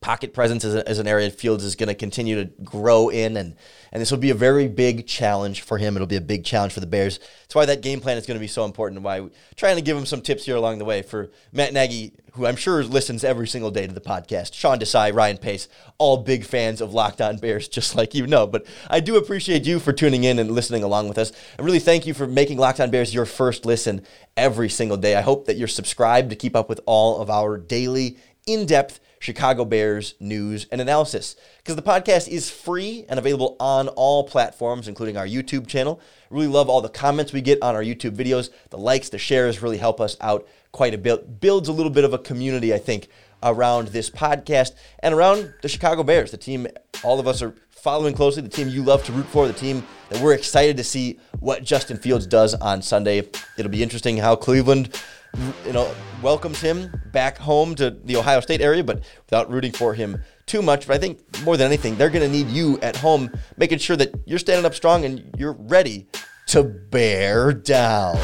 pocket 0.00 0.32
presence 0.32 0.64
is, 0.64 0.74
a, 0.74 1.00
an 1.00 1.08
area 1.08 1.30
Fields 1.30 1.64
is 1.64 1.74
going 1.74 1.88
to 1.88 1.94
continue 1.94 2.44
to 2.44 2.50
grow 2.62 3.08
in, 3.08 3.36
and 3.36 3.56
and 3.92 4.00
this 4.00 4.10
will 4.10 4.18
be 4.18 4.30
a 4.30 4.34
very 4.34 4.68
big 4.68 5.06
challenge 5.06 5.62
for 5.62 5.78
him. 5.78 5.96
It'll 5.96 6.06
be 6.06 6.16
a 6.16 6.20
big 6.20 6.44
challenge 6.44 6.72
for 6.72 6.80
the 6.80 6.86
Bears. 6.86 7.18
That's 7.42 7.54
why 7.54 7.66
that 7.66 7.80
game 7.80 8.00
plan 8.00 8.18
is 8.18 8.26
going 8.26 8.36
to 8.36 8.40
be 8.40 8.46
so 8.46 8.64
important, 8.64 8.98
and 8.98 9.04
why 9.04 9.20
we're 9.20 9.30
trying 9.56 9.76
to 9.76 9.82
give 9.82 9.96
him 9.96 10.06
some 10.06 10.20
tips 10.20 10.44
here 10.44 10.56
along 10.56 10.78
the 10.78 10.84
way 10.84 11.02
for 11.02 11.30
Matt 11.52 11.72
Nagy, 11.72 12.12
who 12.38 12.46
I'm 12.46 12.56
sure 12.56 12.82
listens 12.84 13.24
every 13.24 13.48
single 13.48 13.72
day 13.72 13.86
to 13.86 13.92
the 13.92 14.00
podcast. 14.00 14.54
Sean 14.54 14.78
Desai, 14.78 15.12
Ryan 15.12 15.38
Pace, 15.38 15.68
all 15.98 16.18
big 16.18 16.44
fans 16.44 16.80
of 16.80 16.94
Locked 16.94 17.20
On 17.20 17.36
Bears, 17.36 17.68
just 17.78 17.96
like 17.96 18.14
you 18.14 18.26
know. 18.26 18.46
But 18.46 18.64
I 18.88 19.00
do 19.00 19.16
appreciate 19.16 19.66
you 19.66 19.80
for 19.80 19.92
tuning 19.92 20.24
in 20.24 20.38
and 20.38 20.52
listening 20.52 20.84
along 20.84 21.08
with 21.08 21.18
us, 21.18 21.32
and 21.58 21.66
really 21.66 21.80
thank 21.80 22.06
you 22.06 22.14
for 22.14 22.26
making 22.26 22.58
Locked 22.58 22.80
On 22.80 22.90
Bears 22.90 23.12
your 23.12 23.26
first 23.26 23.66
listen 23.66 24.02
every 24.36 24.68
single 24.68 24.96
day. 24.96 25.16
I 25.16 25.20
hope 25.20 25.46
that 25.46 25.56
you're 25.56 25.68
subscribed 25.68 26.30
to 26.30 26.36
keep 26.36 26.54
up 26.54 26.68
with 26.68 26.80
all 26.86 27.20
of 27.20 27.28
our 27.28 27.58
daily, 27.58 28.16
in-depth 28.46 29.00
Chicago 29.20 29.64
Bears 29.64 30.14
news 30.20 30.66
and 30.70 30.80
analysis. 30.80 31.36
Because 31.58 31.76
the 31.76 31.82
podcast 31.82 32.28
is 32.28 32.50
free 32.50 33.04
and 33.08 33.18
available 33.18 33.56
on 33.58 33.88
all 33.88 34.24
platforms, 34.24 34.88
including 34.88 35.16
our 35.16 35.26
YouTube 35.26 35.66
channel. 35.66 36.00
Really 36.30 36.46
love 36.46 36.68
all 36.68 36.80
the 36.80 36.88
comments 36.88 37.32
we 37.32 37.40
get 37.40 37.62
on 37.62 37.74
our 37.74 37.82
YouTube 37.82 38.16
videos. 38.16 38.50
The 38.70 38.78
likes, 38.78 39.08
the 39.08 39.18
shares 39.18 39.62
really 39.62 39.78
help 39.78 40.00
us 40.00 40.16
out 40.20 40.46
quite 40.72 40.94
a 40.94 40.98
bit. 40.98 41.40
Builds 41.40 41.68
a 41.68 41.72
little 41.72 41.90
bit 41.90 42.04
of 42.04 42.12
a 42.12 42.18
community, 42.18 42.72
I 42.74 42.78
think, 42.78 43.08
around 43.42 43.88
this 43.88 44.10
podcast 44.10 44.72
and 45.00 45.14
around 45.14 45.54
the 45.62 45.68
Chicago 45.68 46.02
Bears, 46.02 46.30
the 46.30 46.36
team 46.36 46.66
all 47.04 47.20
of 47.20 47.28
us 47.28 47.42
are 47.42 47.54
following 47.70 48.14
closely, 48.14 48.42
the 48.42 48.48
team 48.48 48.68
you 48.68 48.82
love 48.82 49.04
to 49.04 49.12
root 49.12 49.26
for, 49.26 49.46
the 49.46 49.52
team 49.52 49.86
that 50.10 50.20
we're 50.20 50.34
excited 50.34 50.76
to 50.76 50.84
see 50.84 51.18
what 51.38 51.62
Justin 51.62 51.96
Fields 51.96 52.26
does 52.26 52.54
on 52.54 52.82
Sunday. 52.82 53.18
It'll 53.56 53.70
be 53.70 53.82
interesting 53.82 54.16
how 54.16 54.34
Cleveland 54.34 55.00
you 55.64 55.72
know, 55.72 55.94
welcomes 56.22 56.60
him 56.60 56.90
back 57.12 57.38
home 57.38 57.74
to 57.76 57.90
the 57.90 58.16
Ohio 58.16 58.40
State 58.40 58.60
area, 58.60 58.82
but 58.82 59.04
without 59.26 59.50
rooting 59.50 59.72
for 59.72 59.94
him 59.94 60.22
too 60.46 60.62
much. 60.62 60.86
But 60.86 60.96
I 60.96 60.98
think 60.98 61.20
more 61.44 61.56
than 61.56 61.66
anything, 61.66 61.96
they're 61.96 62.10
going 62.10 62.24
to 62.24 62.30
need 62.30 62.48
you 62.48 62.78
at 62.80 62.96
home, 62.96 63.30
making 63.56 63.78
sure 63.78 63.96
that 63.96 64.14
you're 64.26 64.38
standing 64.38 64.66
up 64.66 64.74
strong 64.74 65.04
and 65.04 65.32
you're 65.38 65.52
ready 65.52 66.08
to 66.48 66.62
bear 66.64 67.52
down. 67.52 68.18